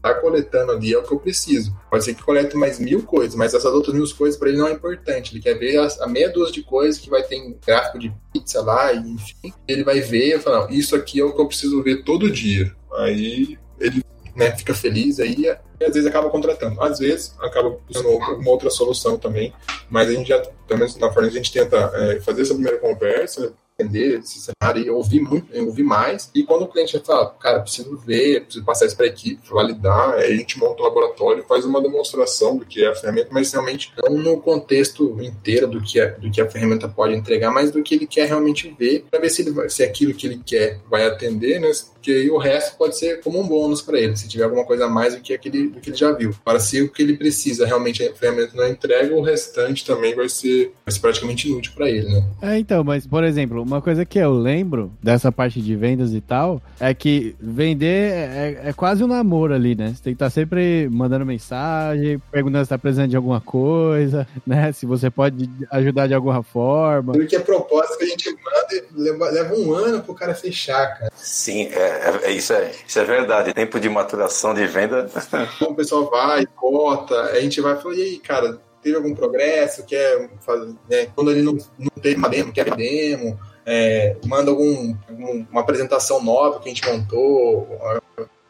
[0.00, 1.76] está coletando ali é o que eu preciso.
[1.90, 4.66] Pode ser que colete mais mil coisas, mas essas outras mil coisas para ele não
[4.66, 5.32] é importante.
[5.32, 8.62] Ele quer ver a, meia dúzia de coisas que vai ter em gráfico de pizza
[8.62, 9.52] lá, e, enfim.
[9.68, 12.74] Ele vai ver e falar, isso aqui é o que eu preciso ver todo dia.
[12.94, 14.02] Aí ele
[14.34, 15.46] né, fica feliz aí
[15.78, 16.80] e às vezes acaba contratando.
[16.82, 19.52] Às vezes acaba usando uma outra solução também,
[19.88, 22.78] mas a gente já, pelo menos na Forneza, a gente tenta é, fazer essa primeira
[22.78, 26.30] conversa, entender esse cenário e ouvir muito, ouvir mais.
[26.34, 30.14] E quando o cliente fala, cara, preciso ver, preciso passar isso para a equipe, validar,
[30.14, 33.52] aí a gente monta um laboratório, faz uma demonstração do que é a ferramenta, mas
[33.52, 37.70] realmente não no contexto inteiro do que, é, do que a ferramenta pode entregar, mas
[37.70, 40.40] do que ele quer realmente ver, para ver se, ele vai, se aquilo que ele
[40.44, 41.70] quer vai atender, né?
[42.00, 44.86] Porque aí o resto pode ser como um bônus para ele, se tiver alguma coisa
[44.86, 46.34] a mais do que, aquele, do que ele já viu.
[46.42, 50.26] Para se o que ele precisa realmente a ferramenta não entrega, o restante também vai
[50.26, 52.24] ser, vai ser praticamente inútil para ele, né?
[52.40, 56.22] É, então, mas, por exemplo, uma coisa que eu lembro dessa parte de vendas e
[56.22, 59.88] tal é que vender é, é quase um namoro ali, né?
[59.88, 64.26] Você tem que estar tá sempre mandando mensagem, perguntando se tá precisando de alguma coisa,
[64.46, 64.72] né?
[64.72, 67.12] Se você pode ajudar de alguma forma.
[67.12, 71.12] Porque a proposta que a gente manda leva, leva um ano pro cara fechar, cara.
[71.14, 73.52] Sim, é, é, é, isso, é, isso é verdade.
[73.52, 75.08] Tempo de maturação de venda.
[75.56, 79.14] Então o pessoal vai, cota, a gente vai e fala, e aí, cara, teve algum
[79.14, 81.06] progresso, quer fazer, né?
[81.14, 86.22] Quando ele não, não teve uma demo, quer demo, é, manda algum, algum, uma apresentação
[86.22, 87.68] nova que a gente montou,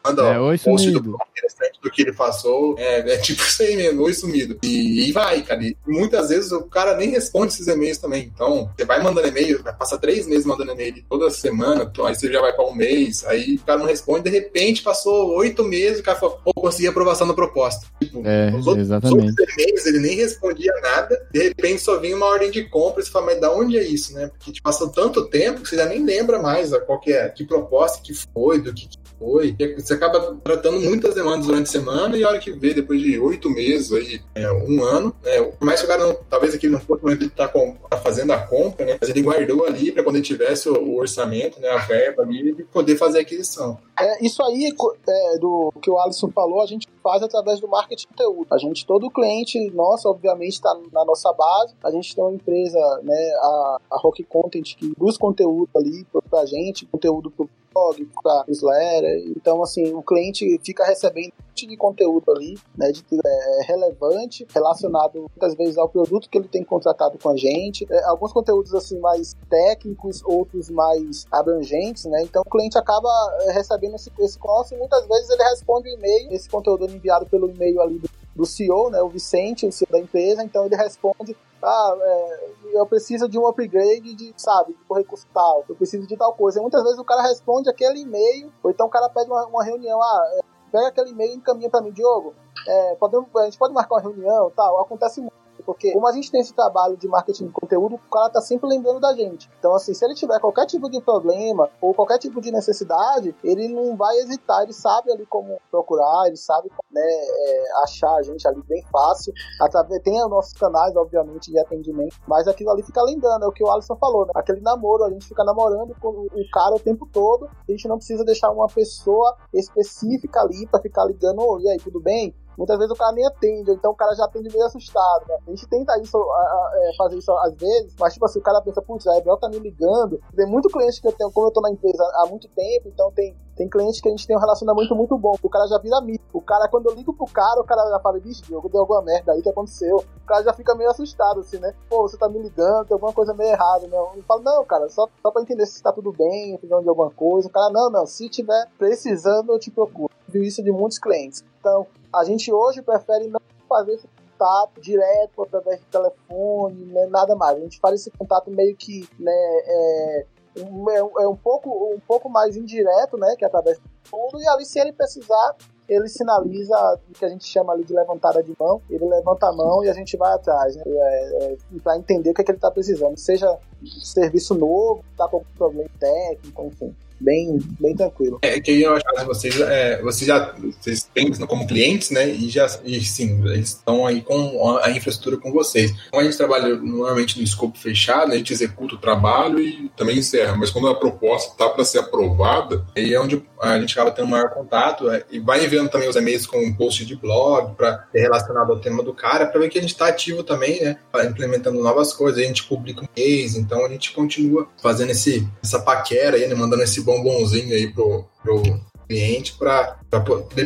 [0.03, 2.75] manda é, oi, post do interessante do que ele passou.
[2.77, 4.57] É, é tipo isso aí mesmo, oi sumido.
[4.63, 5.63] E, e vai, cara.
[5.63, 8.31] E muitas vezes o cara nem responde esses e-mails também.
[8.33, 12.31] Então, você vai mandando e-mail, passa três meses mandando e-mail toda semana, então, aí você
[12.31, 15.99] já vai para um mês, aí o cara não responde, de repente passou oito meses,
[15.99, 17.87] o cara falou, pô, consegui aprovação da proposta.
[17.99, 19.23] Tipo, é, os outros, exatamente.
[19.23, 23.01] Os outros e-mails, ele nem respondia nada, de repente só vinha uma ordem de compra
[23.01, 24.27] e você fala, mas da onde é isso, né?
[24.27, 27.45] Porque tipo, passou tanto tempo que você já nem lembra mais qual que é, que
[27.45, 29.55] proposta que foi, do que, que foi.
[29.77, 33.19] Você acaba tratando muitas demandas durante a semana e a hora que vê, depois de
[33.19, 36.67] oito meses, aí, é, um ano, né, por mais que o cara não, talvez aqui
[36.67, 40.03] não fosse momento de estar tá, fazendo a compra, né, mas ele guardou ali para
[40.03, 43.77] quando ele tivesse o, o, orçamento, né, a verba ali, de poder fazer a aquisição.
[43.99, 44.69] É, isso aí,
[45.07, 48.47] é, do que o Alisson falou, a gente faz através do marketing de conteúdo.
[48.51, 51.75] A gente, todo cliente nosso, obviamente, está na nossa base.
[51.83, 56.41] A gente tem uma empresa, né, a, a Rock Content, que produz conteúdo ali para
[56.41, 57.31] a gente, conteúdo
[57.73, 59.23] blog, para newsletter.
[59.35, 64.45] Então, assim, o cliente fica recebendo um monte de conteúdo ali, né, de, é, relevante,
[64.53, 67.85] relacionado muitas vezes ao produto que ele tem contratado com a gente.
[67.89, 72.21] É, alguns conteúdos, assim, mais técnicos, outros mais abrangentes, né?
[72.23, 73.09] Então, o cliente acaba
[73.41, 74.39] é, recebendo esse, esse
[74.71, 78.09] e muitas vezes ele responde o e-mail, esse conteúdo é enviado pelo e-mail ali do,
[78.35, 82.85] do CEO, né, o Vicente, o CEO da empresa, então ele responde ah, é, eu
[82.85, 86.59] preciso de um upgrade de, sabe, de recurso tal, eu preciso de tal coisa.
[86.59, 89.63] E muitas vezes o cara responde aquele e-mail, ou então o cara pede uma, uma
[89.63, 90.39] reunião, ah, é,
[90.71, 92.33] pega aquele e-mail e encaminha para mim, Diogo,
[92.67, 95.40] é, podemos, a gente pode marcar uma reunião tal, acontece muito.
[95.61, 98.67] Porque como a gente tem esse trabalho de marketing de conteúdo, o cara tá sempre
[98.67, 99.49] lembrando da gente.
[99.59, 103.67] Então, assim, se ele tiver qualquer tipo de problema ou qualquer tipo de necessidade, ele
[103.67, 108.47] não vai hesitar, ele sabe ali como procurar, ele sabe né, é, achar a gente
[108.47, 109.33] ali bem fácil.
[109.61, 113.51] Através, tem os nossos canais, obviamente, de atendimento, mas aquilo ali fica lembrando, é o
[113.51, 114.31] que o Alisson falou, né?
[114.35, 117.97] Aquele namoro, a gente fica namorando com o cara o tempo todo, a gente não
[117.97, 122.35] precisa deixar uma pessoa específica ali para ficar ligando, e aí, tudo bem?
[122.57, 125.37] Muitas vezes o cara nem atende, então o cara já atende meio assustado, né?
[125.47, 128.43] A gente tenta isso, a, a, é, fazer isso às vezes, mas tipo assim, o
[128.43, 130.19] cara pensa, putz, a Rebel tá me ligando.
[130.35, 133.11] Tem muito cliente que eu tenho, como eu tô na empresa há muito tempo, então
[133.11, 135.97] tem, tem cliente que a gente tem um relacionamento muito bom, o cara já vira
[135.97, 136.23] amigo.
[136.33, 139.01] O cara, quando eu ligo pro cara, o cara já fala, bicho, Diogo, deu alguma
[139.01, 139.97] merda aí que aconteceu.
[139.97, 141.73] O cara já fica meio assustado, assim, né?
[141.89, 143.97] Pô, você tá me ligando, tem alguma coisa meio errada, né?
[143.97, 147.11] Eu falo, não, cara, só, só pra entender se tá tudo bem, precisando de alguma
[147.11, 147.47] coisa.
[147.47, 150.09] O cara, não, não, se tiver precisando, eu te procuro.
[150.27, 151.43] Viu isso de muitos clientes.
[151.59, 157.35] Então, a gente hoje prefere não fazer esse contato direto através de telefone, né, nada
[157.35, 157.57] mais.
[157.57, 160.25] A gente faz esse contato meio que né, é,
[160.55, 164.65] é, é um, pouco, um pouco mais indireto, né, que através do mundo, e ali
[164.65, 165.55] se ele precisar,
[165.87, 169.53] ele sinaliza o que a gente chama ali de levantada de mão, ele levanta a
[169.53, 172.51] mão e a gente vai atrás, né, é, é, para entender o que, é que
[172.51, 173.57] ele está precisando, seja
[174.01, 178.39] serviço novo, está com problema técnico, enfim bem, bem tranquilo.
[178.41, 182.27] É que eu acho que vocês, é, vocês já vocês têm como clientes, né?
[182.29, 185.91] E já e, sim, eles estão aí com a infraestrutura com vocês.
[186.09, 190.17] Como a gente trabalha normalmente no escopo fechado, a gente executa o trabalho e também
[190.17, 190.55] encerra.
[190.55, 194.27] Mas quando a proposta está para ser aprovada, aí é onde a gente acaba tendo
[194.27, 198.07] maior contato é, e vai enviando também os e-mails com um post de blog para
[198.11, 200.97] ser relacionado ao tema do cara, para ver que a gente está ativo também, né?
[201.25, 202.43] Implementando novas coisas.
[202.43, 206.55] A gente publica um mês, então a gente continua fazendo esse, essa paquera aí, né?
[206.55, 208.61] Mandando esse bombonzinho aí pro, pro
[209.07, 209.97] cliente para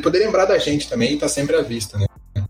[0.01, 2.05] poder lembrar da gente também e estar tá sempre à vista, né?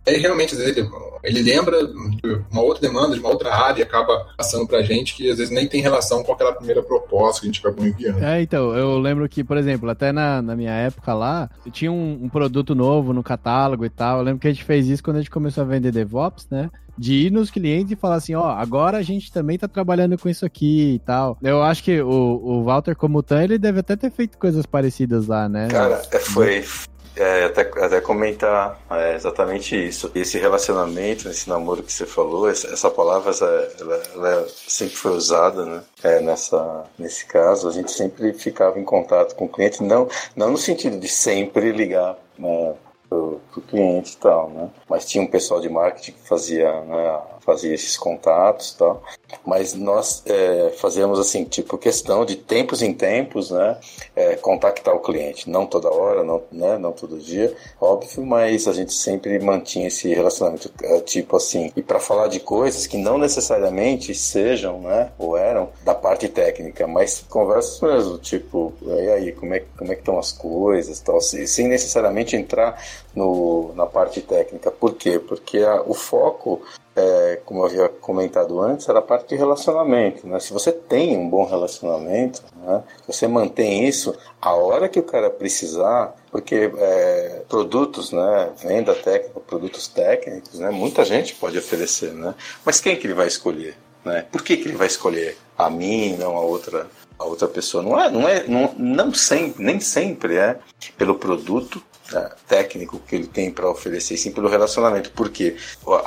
[0.07, 0.89] Aí realmente, às vezes, ele,
[1.23, 5.15] ele lembra de uma outra demanda, de uma outra área e acaba passando pra gente
[5.15, 8.23] que às vezes nem tem relação com aquela primeira proposta que a gente acabou enviando.
[8.23, 12.19] É, então, eu lembro que, por exemplo, até na, na minha época lá, tinha um,
[12.23, 14.19] um produto novo no catálogo e tal.
[14.19, 16.69] Eu lembro que a gente fez isso quando a gente começou a vender DevOps, né?
[16.97, 20.29] De ir nos clientes e falar assim, ó, agora a gente também tá trabalhando com
[20.29, 21.37] isso aqui e tal.
[21.41, 25.27] Eu acho que o, o Walter como Tan, ele deve até ter feito coisas parecidas
[25.27, 25.67] lá, né?
[25.69, 26.63] Cara, é, foi,
[27.15, 30.11] é, até, até comentar é, exatamente isso.
[30.13, 33.31] Esse relacionamento, esse namoro que você falou, essa, essa palavra
[33.79, 35.83] ela, ela, sempre foi usada, né?
[36.03, 40.51] É, nessa, nesse caso, a gente sempre ficava em contato com o cliente, não, não
[40.51, 42.73] no sentido de sempre ligar né,
[43.15, 44.69] pro, pro cliente e tal, né?
[44.89, 49.03] Mas tinha um pessoal de marketing que fazia, né, fazia esses contatos tal.
[49.45, 53.77] Mas nós é, fazíamos assim, tipo, questão de tempos em tempos, né?
[54.15, 55.49] É, contactar o cliente.
[55.49, 60.13] Não toda hora, não, né, não todo dia, óbvio, mas a gente sempre mantinha esse
[60.13, 61.71] relacionamento, é, tipo assim.
[61.75, 65.11] E para falar de coisas que não necessariamente sejam, né?
[65.19, 69.95] Ou eram da parte técnica, mas conversas mesmo, tipo, e aí, como é, como é
[69.95, 72.81] que estão as coisas, tal, sem necessariamente entrar
[73.13, 74.71] no, na parte técnica.
[74.71, 75.19] Por quê?
[75.19, 76.61] Porque a, o foco
[76.95, 80.25] é, como eu havia comentado antes, era a parte de relacionamento.
[80.25, 80.39] Né?
[80.39, 82.83] Se você tem um bom relacionamento, né?
[83.05, 89.39] você mantém isso, a hora que o cara precisar, porque é, produtos, né, venda técnica,
[89.41, 92.33] produtos técnicos, né, muita gente pode oferecer, né?
[92.63, 93.75] mas quem que ele vai escolher?
[94.03, 94.25] Né?
[94.31, 96.87] Por que, que ele vai escolher a mim, não a outra?
[97.17, 100.59] A outra pessoa não é, não é, não, não sempre, nem sempre é
[100.97, 101.81] pelo produto
[102.47, 105.11] técnico que ele tem para oferecer, sim pelo relacionamento.
[105.11, 105.55] Porque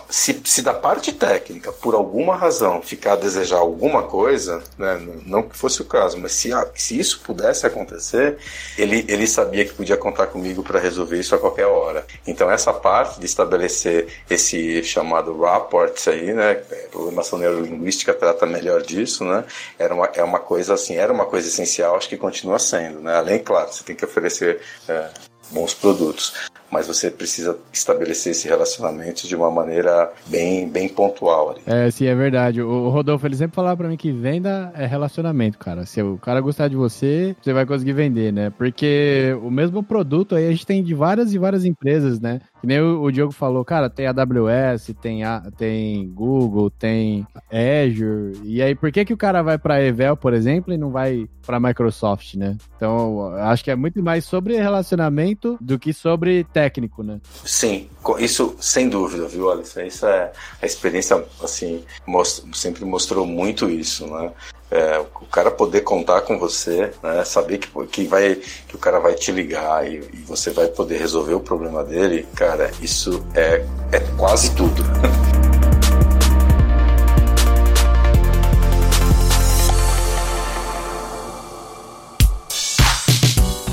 [0.09, 5.43] se, se da parte técnica, por alguma razão, ficar a desejar alguma coisa, né, não
[5.43, 8.39] que fosse o caso, mas se, se isso pudesse acontecer,
[8.77, 12.07] ele, ele sabia que podia contar comigo para resolver isso a qualquer hora.
[12.27, 18.83] Então, essa parte de estabelecer esse chamado rapport aí, né, é, programação neurolinguística trata melhor
[18.83, 19.45] disso, né,
[19.79, 23.17] era uma, é uma coisa assim, era uma coisa essencial, acho que continua sendo, né,
[23.17, 25.09] além, claro, você tem que oferecer é,
[25.55, 26.33] bons produtos.
[26.71, 31.51] Mas você precisa estabelecer esse relacionamento de uma maneira bem, bem pontual.
[31.51, 31.61] Ali.
[31.67, 32.63] É, sim, é verdade.
[32.63, 35.87] O Rodolfo, ele sempre falava para mim que venda é relacionamento, cara.
[35.87, 38.51] Se o cara gostar de você, você vai conseguir vender, né?
[38.51, 42.41] Porque o mesmo produto aí a gente tem de várias e várias empresas, né?
[42.61, 48.41] Que nem o, Diogo falou, cara, tem AWS, tem, a, tem Google, tem Azure.
[48.43, 51.29] E aí, por que que o cara vai para Evel, por exemplo, e não vai
[51.47, 52.57] para Microsoft, né?
[52.77, 57.21] Então, acho que é muito mais sobre relacionamento do que sobre técnico, né?
[57.45, 57.89] Sim,
[58.19, 59.83] isso sem dúvida, viu, Alisson?
[59.83, 61.85] Isso é a experiência, assim,
[62.53, 64.33] sempre mostrou muito isso, né?
[64.71, 68.99] É, o cara poder contar com você, né, saber que, que, vai, que o cara
[68.99, 73.65] vai te ligar e, e você vai poder resolver o problema dele, cara, isso é,
[73.93, 74.83] é quase tudo.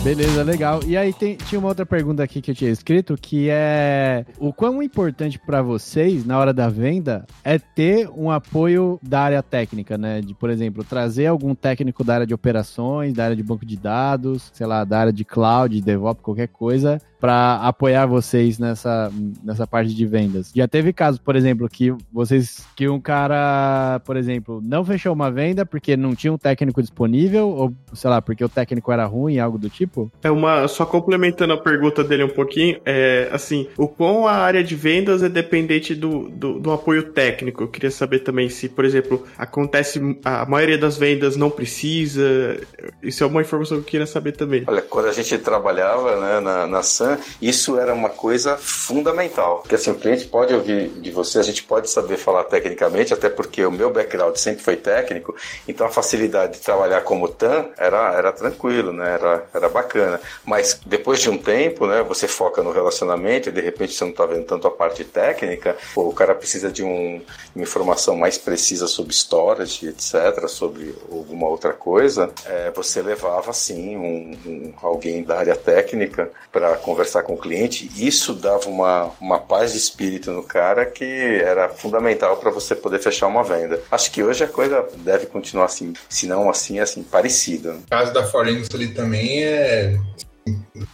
[0.06, 0.82] Beleza, legal.
[0.86, 4.54] E aí tem, tinha uma outra pergunta aqui que eu tinha escrito, que é o
[4.54, 9.98] quão importante para vocês na hora da venda é ter um apoio da área técnica,
[9.98, 10.22] né?
[10.22, 13.76] De, por exemplo, trazer algum técnico da área de operações, da área de banco de
[13.76, 19.12] dados, sei lá, da área de cloud, de DevOps, qualquer coisa, para apoiar vocês nessa,
[19.44, 20.52] nessa parte de vendas.
[20.56, 25.32] Já teve casos, por exemplo, que vocês que um cara, por exemplo, não fechou uma
[25.32, 29.40] venda porque não tinha um técnico disponível ou sei lá, porque o técnico era ruim,
[29.40, 30.12] algo do tipo?
[30.22, 34.64] É uma só complementando a pergunta dele um pouquinho, é assim, o quão a área
[34.64, 37.64] de vendas é dependente do, do, do apoio técnico.
[37.64, 42.56] Eu queria saber também se, por exemplo, acontece a maioria das vendas não precisa.
[43.02, 44.64] Isso é uma informação que eu queria saber também.
[44.68, 49.60] Olha, quando a gente trabalhava né, na, na Sun, isso era uma coisa fundamental.
[49.60, 53.30] Porque assim, o cliente pode ouvir de você, a gente pode saber falar tecnicamente, até
[53.30, 55.36] porque o meu background sempre foi técnico,
[55.68, 59.14] então a facilidade de trabalhar como TAM era, era tranquilo, né?
[59.14, 60.20] Era, era bacana.
[60.44, 64.12] Mas depois de um tempo, né, você foca no relacionamento e de repente você não
[64.12, 67.22] está vendo tanto a parte técnica, pô, o cara precisa de um,
[67.56, 73.96] uma informação mais precisa sobre storage, etc., sobre alguma outra coisa, é, você levava sim
[73.96, 79.40] um, um, alguém da área técnica para conversar com o cliente, isso dava uma, uma
[79.40, 83.82] paz de espírito no cara que era fundamental para você poder fechar uma venda.
[83.92, 87.74] Acho que hoje a coisa deve continuar assim, se não assim, assim, parecida.
[87.74, 89.98] O caso da Forensics ali também é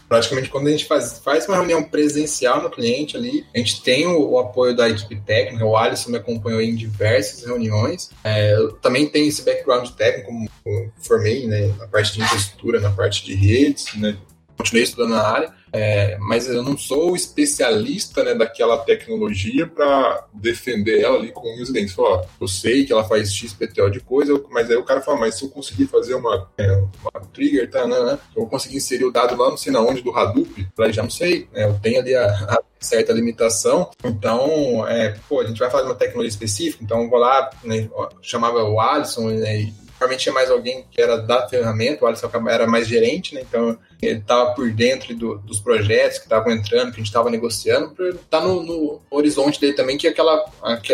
[0.08, 4.08] praticamente quando a gente faz, faz uma reunião presencial no cliente ali, a gente tem
[4.08, 8.74] o, o apoio da equipe técnica, o Alisson me acompanhou em diversas reuniões, é, eu
[8.74, 10.50] também tenho esse background técnico, como
[11.02, 14.18] formei né, na parte de infraestrutura, na parte de redes, né,
[14.58, 21.02] continuei estudando na área, é, mas eu não sou especialista né, daquela tecnologia para defender
[21.02, 21.94] ela ali com os dentes.
[21.94, 25.36] Falar, eu sei que ela faz XPTO de coisa, mas aí o cara fala, mas
[25.36, 29.12] se eu conseguir fazer uma, é, uma trigger, tá, né, né, eu conseguir inserir o
[29.12, 32.00] dado lá não sei na onde do Hadoop, eu já não sei, né, eu tenho
[32.00, 33.90] ali a, a certa limitação.
[34.04, 37.90] Então, é, pô, a gente vai fazer uma tecnologia específica, então vou lá, né,
[38.22, 39.72] chamava o Alisson, né,
[40.02, 43.42] Provavelmente tinha mais alguém que era da ferramenta, o Alisson era mais gerente, né?
[43.48, 47.30] Então ele estava por dentro do, dos projetos que estavam entrando, que a gente estava
[47.30, 50.44] negociando, para estar tá no, no, horizonte dele também, que aquela,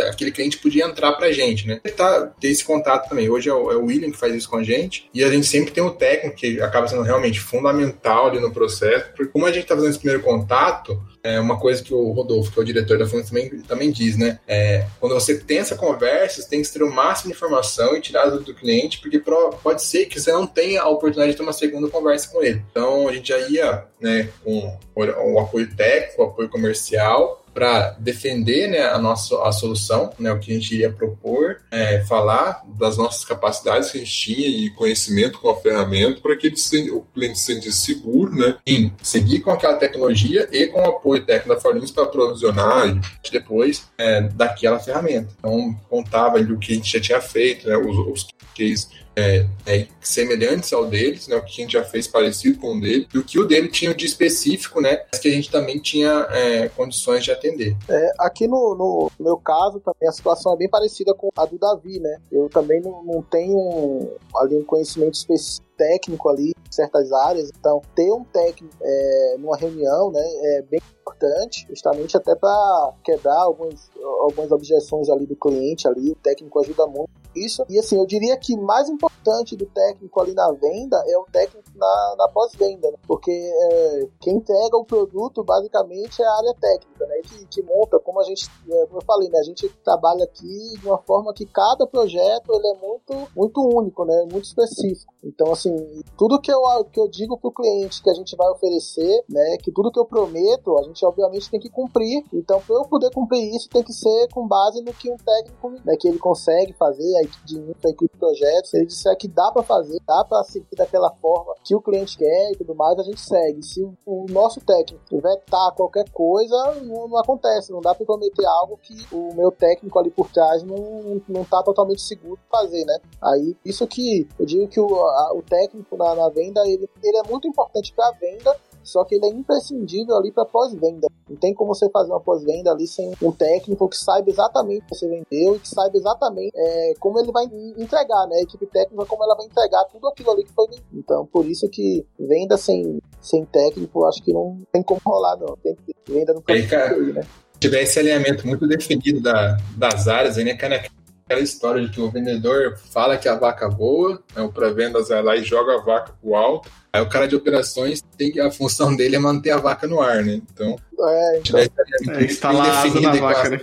[0.09, 1.79] aquele cliente podia entrar para a gente, né?
[1.95, 3.29] Tá, ter esse contato também.
[3.29, 5.47] Hoje é o, é o, William que faz isso com a gente, e a gente
[5.47, 9.53] sempre tem o técnico, que acaba sendo realmente fundamental ali no processo, porque como a
[9.53, 12.65] gente está fazendo esse primeiro contato, é uma coisa que o Rodolfo, que é o
[12.65, 14.39] diretor da Fundação, também, também diz, né?
[14.47, 18.01] É, quando você tem essa conversa, você tem que ter o máximo de informação e
[18.01, 19.21] tirar do, do cliente, porque
[19.61, 22.61] pode ser que você não tenha a oportunidade de ter uma segunda conversa com ele.
[22.71, 28.67] Então, a gente já ia né, com o apoio técnico, o apoio comercial, para defender
[28.67, 32.97] né, a nossa a solução, né, o que a gente iria propor, é, falar das
[32.97, 36.91] nossas capacidades que a gente tinha e conhecimento com a ferramenta para que ele se,
[36.91, 41.55] o cliente se seguro né, em seguir com aquela tecnologia e com o apoio técnico
[41.55, 42.95] da Forlinks para provisionar
[43.31, 45.33] depois é, daquela ferramenta.
[45.39, 48.87] Então, contava ali o que a gente já tinha feito, né, os, os cases
[49.17, 52.79] é, é, semelhantes ao deles, né, o que a gente já fez parecido com o
[52.79, 56.27] dele, e o que o dele tinha de específico, né, que a gente também tinha
[56.29, 57.75] é, condições de atender.
[57.89, 61.57] É, aqui no, no, meu caso, também a situação é bem parecida com a do
[61.57, 67.49] Davi, né, eu também não, não tenho ali um conhecimento específico técnico ali certas áreas.
[67.59, 73.41] Então, ter um técnico é, numa reunião né, é bem importante, justamente até para quebrar
[73.41, 73.89] algumas,
[74.21, 76.11] algumas objeções ali do cliente ali.
[76.11, 77.09] O técnico ajuda muito.
[77.35, 77.63] isso.
[77.69, 81.69] E assim, eu diria que mais importante do técnico ali na venda é o técnico
[81.75, 82.97] na, na pós-venda, né?
[83.07, 87.21] porque é, quem entrega o produto basicamente é a área técnica, né?
[87.23, 89.39] Que, que monta, como a gente, é, como eu falei, né?
[89.39, 94.05] A gente trabalha aqui de uma forma que cada projeto ele é muito, muito único,
[94.05, 94.27] né?
[94.31, 95.13] Muito específico.
[95.23, 95.75] Então, assim,
[96.17, 99.57] tudo que eu, que eu digo para o cliente que a gente vai oferecer, né?
[99.61, 102.23] Que tudo que eu prometo, a gente obviamente tem que cumprir.
[102.33, 105.69] Então, para eu poder cumprir isso, tem que ser com base no que um técnico,
[105.85, 105.95] né?
[105.99, 108.73] Que ele consegue fazer, a equipe de infra, a equipe de projetos.
[108.73, 112.51] Ele disser que dá para fazer, dá para seguir daquela forma que o cliente quer
[112.51, 113.63] e tudo mais, a gente segue.
[113.63, 117.71] Se o, o nosso técnico vetar qualquer coisa, não, não acontece.
[117.71, 121.61] Não dá para prometer algo que o meu técnico ali por trás não, não tá
[121.63, 122.99] totalmente seguro de fazer, né?
[123.21, 127.17] Aí, isso que eu digo que o, a, o técnico na, na venda, ele, ele
[127.17, 131.07] é muito importante para a venda, só que ele é imprescindível ali para pós-venda.
[131.29, 134.85] Não tem como você fazer uma pós-venda ali sem um técnico que saiba exatamente o
[134.85, 137.45] que você vendeu e que saiba exatamente é, como ele vai
[137.77, 138.37] entregar, né?
[138.37, 140.87] A equipe técnica, como ela vai entregar tudo aquilo ali que foi vendido.
[140.93, 145.57] Então, por isso que venda sem, sem técnico, acho que não tem como rolar, não.
[145.57, 147.27] Tem que venda no é, cara, né?
[147.59, 150.83] tiver esse alinhamento muito definido da, das áreas, aí, né, cara,
[151.27, 155.21] aquela história de que o vendedor fala que a vaca voa, né, o pré-vendas vai
[155.21, 158.51] lá e joga a vaca pro alto, aí o cara de operações tem que a
[158.51, 160.41] função dele é manter a vaca no ar, né?
[160.51, 163.59] Então, é, então, é, instalar a asa na vaca, né?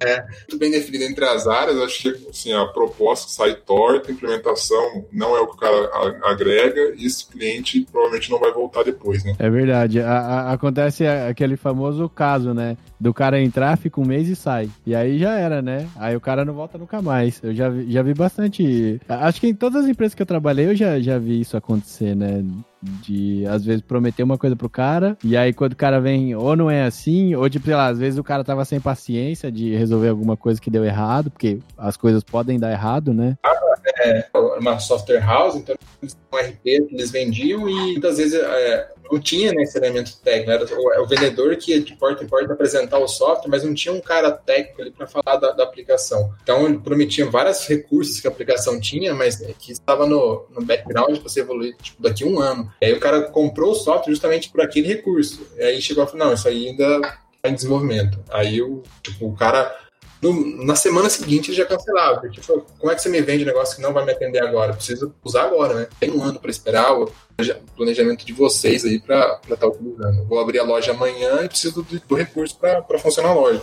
[0.00, 4.14] É, muito bem definido entre as áreas, acho que assim, a proposta sai torta, a
[4.14, 5.90] implementação não é o que o cara
[6.24, 9.34] agrega, e esse cliente provavelmente não vai voltar depois, né?
[9.38, 10.00] É verdade.
[10.00, 12.76] A, a, acontece aquele famoso caso, né?
[12.98, 14.70] Do cara entrar, fica um mês e sai.
[14.86, 15.86] E aí já era, né?
[15.96, 17.40] Aí o cara não volta nunca mais.
[17.42, 19.00] Eu já, já vi bastante.
[19.08, 22.14] Acho que em todas as empresas que eu trabalhei, eu já, já vi isso acontecer,
[22.14, 22.42] né?
[22.82, 26.56] De às vezes prometer uma coisa pro cara e aí quando o cara vem ou
[26.56, 29.74] não é assim ou tipo sei lá às vezes o cara tava sem paciência de
[29.74, 33.36] resolver alguma coisa que deu errado porque as coisas podem dar errado né
[33.84, 34.28] é
[34.58, 39.52] uma software house então um RP que eles vendiam e muitas vezes é, não tinha
[39.52, 42.98] né, esse elemento técnico, era o, o, vendedor que ia de porta em porta apresentar
[42.98, 46.32] o software, mas não tinha um cara técnico ali para falar da, da, aplicação.
[46.42, 51.18] Então ele prometia vários recursos que a aplicação tinha, mas que estava no, no background
[51.18, 52.72] para você evoluir tipo, daqui a um ano.
[52.80, 55.46] E aí o cara comprou o software justamente por aquele recurso.
[55.56, 57.00] E aí chegou e falou, não, isso aí ainda
[57.34, 58.22] está em desenvolvimento.
[58.30, 59.74] Aí o, tipo, o cara
[60.22, 63.44] no, na semana seguinte ele já cancelava, porque tipo, como é que você me vende
[63.44, 64.74] um negócio que não vai me atender agora?
[64.74, 65.88] Preciso usar agora, né?
[65.98, 67.10] Tem um ano para esperar o
[67.76, 70.24] planejamento de vocês aí para estar tá utilizando.
[70.26, 73.62] Vou abrir a loja amanhã e preciso do, do recurso para funcionar a loja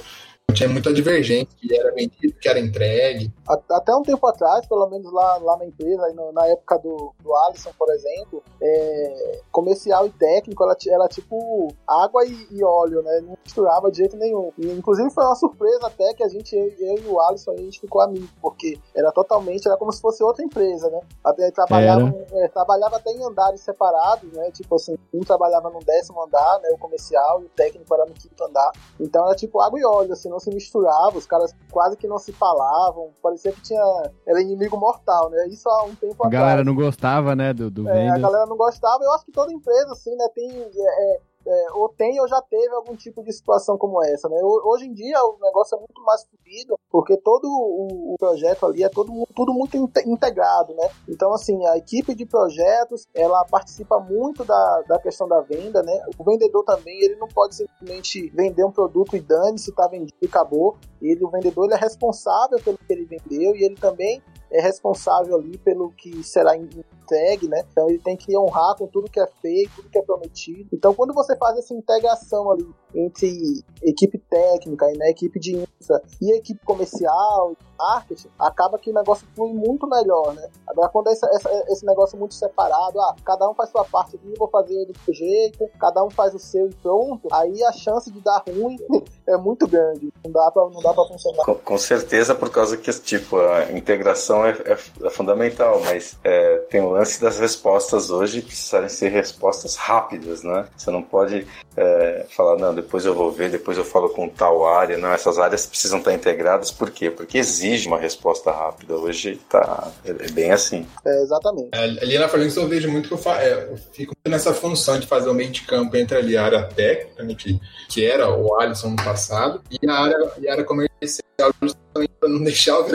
[0.53, 3.31] tinha muita divergência que era vendido, que era entregue.
[3.47, 6.01] Até um tempo atrás, pelo menos lá, lá na empresa,
[6.33, 12.25] na época do, do Alisson, por exemplo, é, comercial e técnico era, era tipo água
[12.25, 13.21] e, e, óleo, né?
[13.21, 14.51] Não misturava de jeito nenhum.
[14.57, 17.57] E, inclusive foi uma surpresa até que a gente, eu, eu e o Alisson, a
[17.57, 21.01] gente ficou amigo, porque era totalmente, era como se fosse outra empresa, né?
[21.23, 24.49] Até trabalhava, é, trabalhava até em andares separados, né?
[24.51, 26.69] Tipo assim, um trabalhava no décimo andar, né?
[26.71, 28.71] O comercial, e o técnico era no quinto andar.
[28.99, 32.19] Então era tipo água e óleo, assim, não se misturava, os caras quase que não
[32.19, 33.81] se falavam, parecia que tinha
[34.25, 35.47] era inimigo mortal, né?
[35.47, 36.33] Isso há um tempo atrás.
[36.33, 39.31] A galera não gostava, né, do, do é, A galera não gostava, eu acho que
[39.31, 40.49] toda empresa, assim, né, tem...
[40.51, 44.37] É, é ou tem ou já teve algum tipo de situação como essa, né?
[44.43, 48.89] Hoje em dia o negócio é muito mais fluido, porque todo o, projeto ali é
[48.89, 50.89] todo, tudo muito integrado, né?
[51.07, 56.01] Então, assim, a equipe de projetos, ela participa muito da, da questão da venda, né?
[56.17, 60.17] O vendedor também, ele não pode simplesmente vender um produto e dane se tá vendido
[60.21, 60.77] e acabou.
[61.01, 64.21] Ele, o vendedor, ele é responsável pelo que ele vendeu e ele também
[64.51, 67.63] é responsável ali pelo que será entregue, né?
[67.71, 70.69] Então ele tem que honrar com tudo que é feito, tudo que é prometido.
[70.73, 76.35] Então quando você faz essa integração ali entre equipe técnica né, equipe de infra e
[76.35, 80.49] equipe comercial, marketing, acaba que o negócio flui muito melhor, né?
[80.67, 81.25] Agora, quando é esse,
[81.69, 85.13] esse negócio muito separado, ah, cada um faz sua parte aqui, vou fazer do seu
[85.13, 88.77] jeito, cada um faz o seu e pronto, aí a chance de dar ruim
[89.27, 90.11] é muito grande.
[90.23, 91.43] Não dá pra, não dá pra funcionar.
[91.45, 96.57] Com, com certeza, por causa que, tipo, a integração é, é, é fundamental, mas é,
[96.69, 100.67] tem o lance das respostas hoje precisarem ser respostas rápidas, né?
[100.77, 104.65] Você não pode é, falar, não, depois eu vou ver, depois eu falo com tal
[104.65, 104.97] área.
[104.97, 107.09] Não, essas áreas precisam estar integradas, por quê?
[107.09, 108.95] Porque exige uma resposta rápida.
[108.95, 110.85] Hoje tá, é bem assim.
[111.05, 111.69] É, exatamente.
[111.73, 114.99] É, ali na Falinx eu vejo muito que eu, fa é, eu fico nessa função
[114.99, 117.59] de fazer o meio de campo entre ali a área técnica, né, que,
[117.89, 122.29] que era o Alisson no passado, e a área, e a área comercial, justamente para
[122.29, 122.87] não deixar o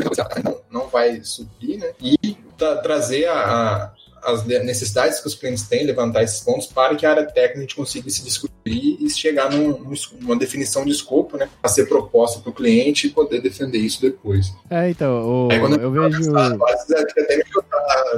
[0.43, 1.93] não, não vai subir, né?
[2.01, 2.17] E
[2.57, 3.93] tra trazer a, a
[4.25, 8.09] as necessidades que os clientes têm, levantar esses pontos para que a área técnica consiga
[8.09, 8.53] se discutir
[9.01, 13.11] e chegar num, numa definição de escopo, né, a ser proposta para o cliente e
[13.11, 14.53] poder defender isso depois.
[14.71, 16.37] É, então, o, Aí, quando eu, eu vejo...
[16.37, 17.37] até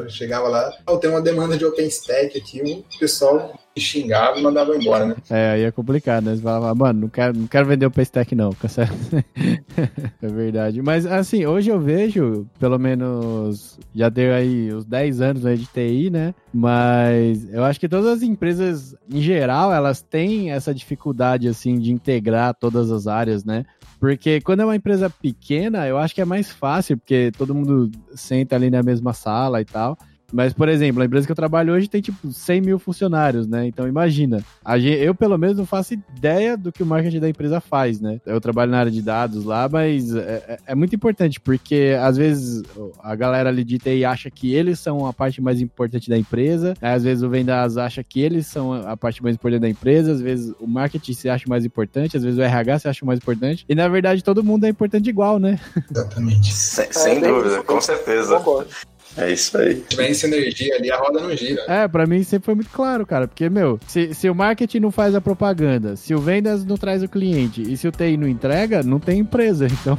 [0.00, 4.76] me chegava lá, eu tenho uma demanda de OpenStack aqui, o pessoal xingava e mandava
[4.76, 5.16] embora, né?
[5.28, 6.36] É, aí é complicado, né?
[6.36, 8.50] Você falava, mano, não quero, não quero vender o Paystack não,
[10.22, 10.80] é verdade.
[10.80, 15.66] Mas, assim, hoje eu vejo, pelo menos, já deu aí uns 10 anos aí de
[15.66, 16.34] TI, né?
[16.52, 21.92] Mas eu acho que todas as empresas, em geral, elas têm essa dificuldade, assim, de
[21.92, 23.64] integrar todas as áreas, né?
[23.98, 27.90] Porque quando é uma empresa pequena, eu acho que é mais fácil, porque todo mundo
[28.14, 29.96] senta ali na mesma sala e tal.
[30.32, 33.66] Mas, por exemplo, a empresa que eu trabalho hoje tem tipo 100 mil funcionários, né?
[33.66, 34.44] Então, imagina.
[34.76, 38.20] Gente, eu, pelo menos, não faço ideia do que o marketing da empresa faz, né?
[38.26, 42.16] Eu trabalho na área de dados lá, mas é, é, é muito importante, porque às
[42.16, 42.62] vezes
[43.00, 46.74] a galera ali de TI acha que eles são a parte mais importante da empresa,
[46.80, 50.20] às vezes o Vendas acha que eles são a parte mais importante da empresa, às
[50.20, 53.64] vezes o marketing se acha mais importante, às vezes o RH se acha mais importante,
[53.68, 55.58] e na verdade todo mundo é importante igual, né?
[55.90, 56.52] Exatamente.
[56.52, 58.36] Sem, sem é, dúvida, com certeza.
[58.38, 58.70] Concordo.
[59.16, 59.76] É isso aí.
[59.76, 61.62] Se tiver essa energia ali, a roda não gira.
[61.68, 63.28] É, pra mim sempre foi muito claro, cara.
[63.28, 67.02] Porque, meu, se, se o marketing não faz a propaganda, se o vendas não traz
[67.02, 69.66] o cliente e se o TI não entrega, não tem empresa.
[69.84, 69.98] Então,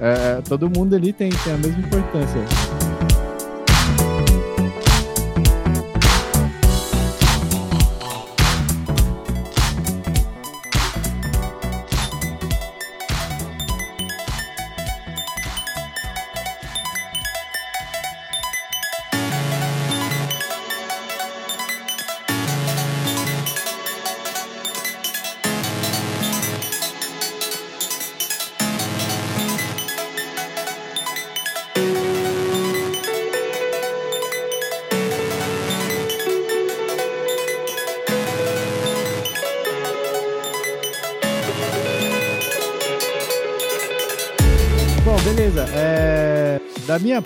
[0.00, 2.91] é, todo mundo ali tem, tem a mesma importância.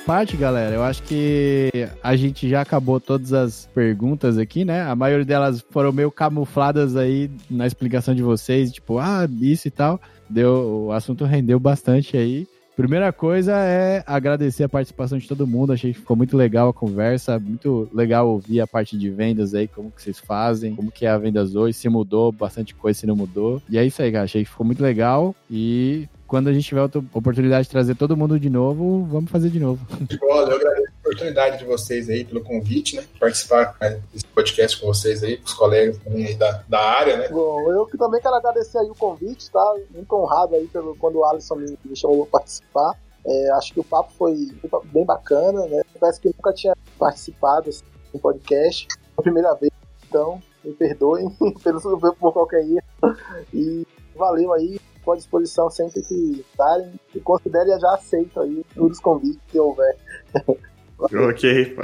[0.07, 1.69] Parte, galera, eu acho que
[2.01, 4.83] a gente já acabou todas as perguntas aqui, né?
[4.83, 9.71] A maioria delas foram meio camufladas aí na explicação de vocês, tipo, ah, isso e
[9.71, 10.01] tal.
[10.31, 12.47] Deu, o assunto rendeu bastante aí.
[12.77, 15.73] Primeira coisa é agradecer a participação de todo mundo.
[15.73, 19.67] Achei que ficou muito legal a conversa, muito legal ouvir a parte de vendas aí,
[19.67, 23.07] como que vocês fazem, como que é a vendas hoje, se mudou, bastante coisa se
[23.07, 23.61] não mudou.
[23.69, 24.25] E é isso aí, cara.
[24.25, 28.17] Achei que ficou muito legal e quando a gente tiver a oportunidade de trazer todo
[28.17, 29.87] mundo de novo, vamos fazer de novo.
[30.23, 33.05] Olha, eu agradeço a oportunidade de vocês aí pelo convite, né?
[33.19, 37.17] Participar né, desse podcast com vocês aí, com os colegas também aí da, da área,
[37.17, 37.29] né?
[37.29, 39.75] Bom, eu que também quero agradecer aí o convite, tá?
[39.91, 42.95] Muito honrado aí pelo, quando o Alisson me, me chamou para participar.
[43.25, 44.53] É, acho que o papo foi
[44.85, 45.83] bem bacana, né?
[45.99, 47.83] Parece que nunca tinha participado assim,
[48.15, 48.87] um podcast,
[49.17, 49.73] a primeira vez,
[50.09, 51.29] então me perdoem
[51.63, 51.81] pelo,
[52.15, 53.17] por qualquer erro.
[53.53, 53.87] E
[54.17, 59.03] valeu aí, estou à disposição sempre que darem e considere já aceito aí todos os
[59.03, 59.97] convites que houver.
[60.99, 61.77] ok,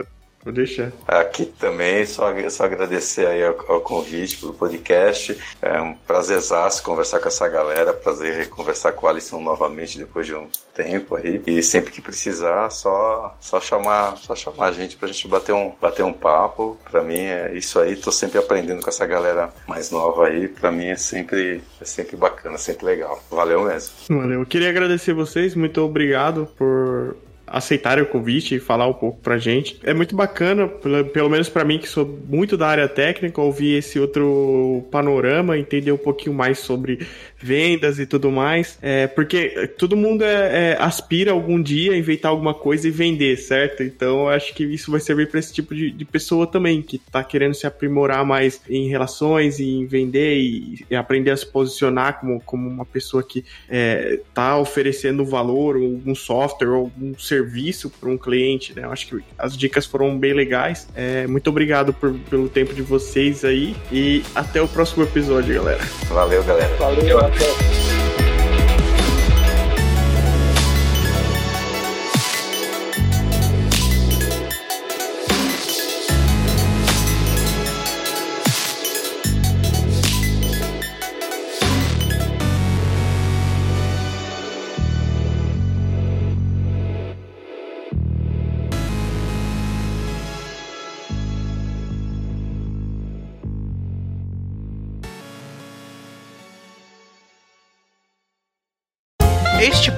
[0.42, 0.90] Vou deixar.
[1.06, 5.38] Aqui também, só, só agradecer aí ao, ao, convite pelo podcast.
[5.60, 10.34] É um prazerzaço conversar com essa galera, prazer conversar com o Alisson novamente depois de
[10.34, 11.40] um tempo aí.
[11.46, 15.72] E sempre que precisar, só, só, chamar, só chamar a gente pra gente bater um,
[15.80, 16.76] bater um papo.
[16.90, 20.48] Pra mim é isso aí, tô sempre aprendendo com essa galera mais nova aí.
[20.48, 23.22] Pra mim é sempre, é sempre bacana, sempre legal.
[23.30, 23.92] Valeu mesmo.
[24.08, 24.40] Valeu.
[24.40, 27.16] Eu queria agradecer vocês, muito obrigado por
[27.52, 29.78] aceitarem o convite e falar um pouco pra gente.
[29.84, 34.00] É muito bacana, pelo menos para mim que sou muito da área técnica, ouvir esse
[34.00, 37.06] outro panorama, entender um pouquinho mais sobre
[37.42, 42.30] vendas e tudo mais, é, porque todo mundo é, é, aspira algum dia a inventar
[42.30, 43.82] alguma coisa e vender, certo?
[43.82, 46.98] Então eu acho que isso vai servir para esse tipo de, de, pessoa também, que
[46.98, 51.46] tá querendo se aprimorar mais em relações e em vender e, e aprender a se
[51.46, 57.90] posicionar como, como uma pessoa que é, tá oferecendo valor, algum software ou algum serviço
[57.90, 58.84] para um cliente, né?
[58.84, 60.88] Eu acho que as dicas foram bem legais.
[60.94, 65.82] É, muito obrigado por, pelo tempo de vocês aí e até o próximo episódio, galera.
[66.08, 66.76] Valeu, galera.
[66.76, 67.31] Valeu.
[67.38, 68.01] Go.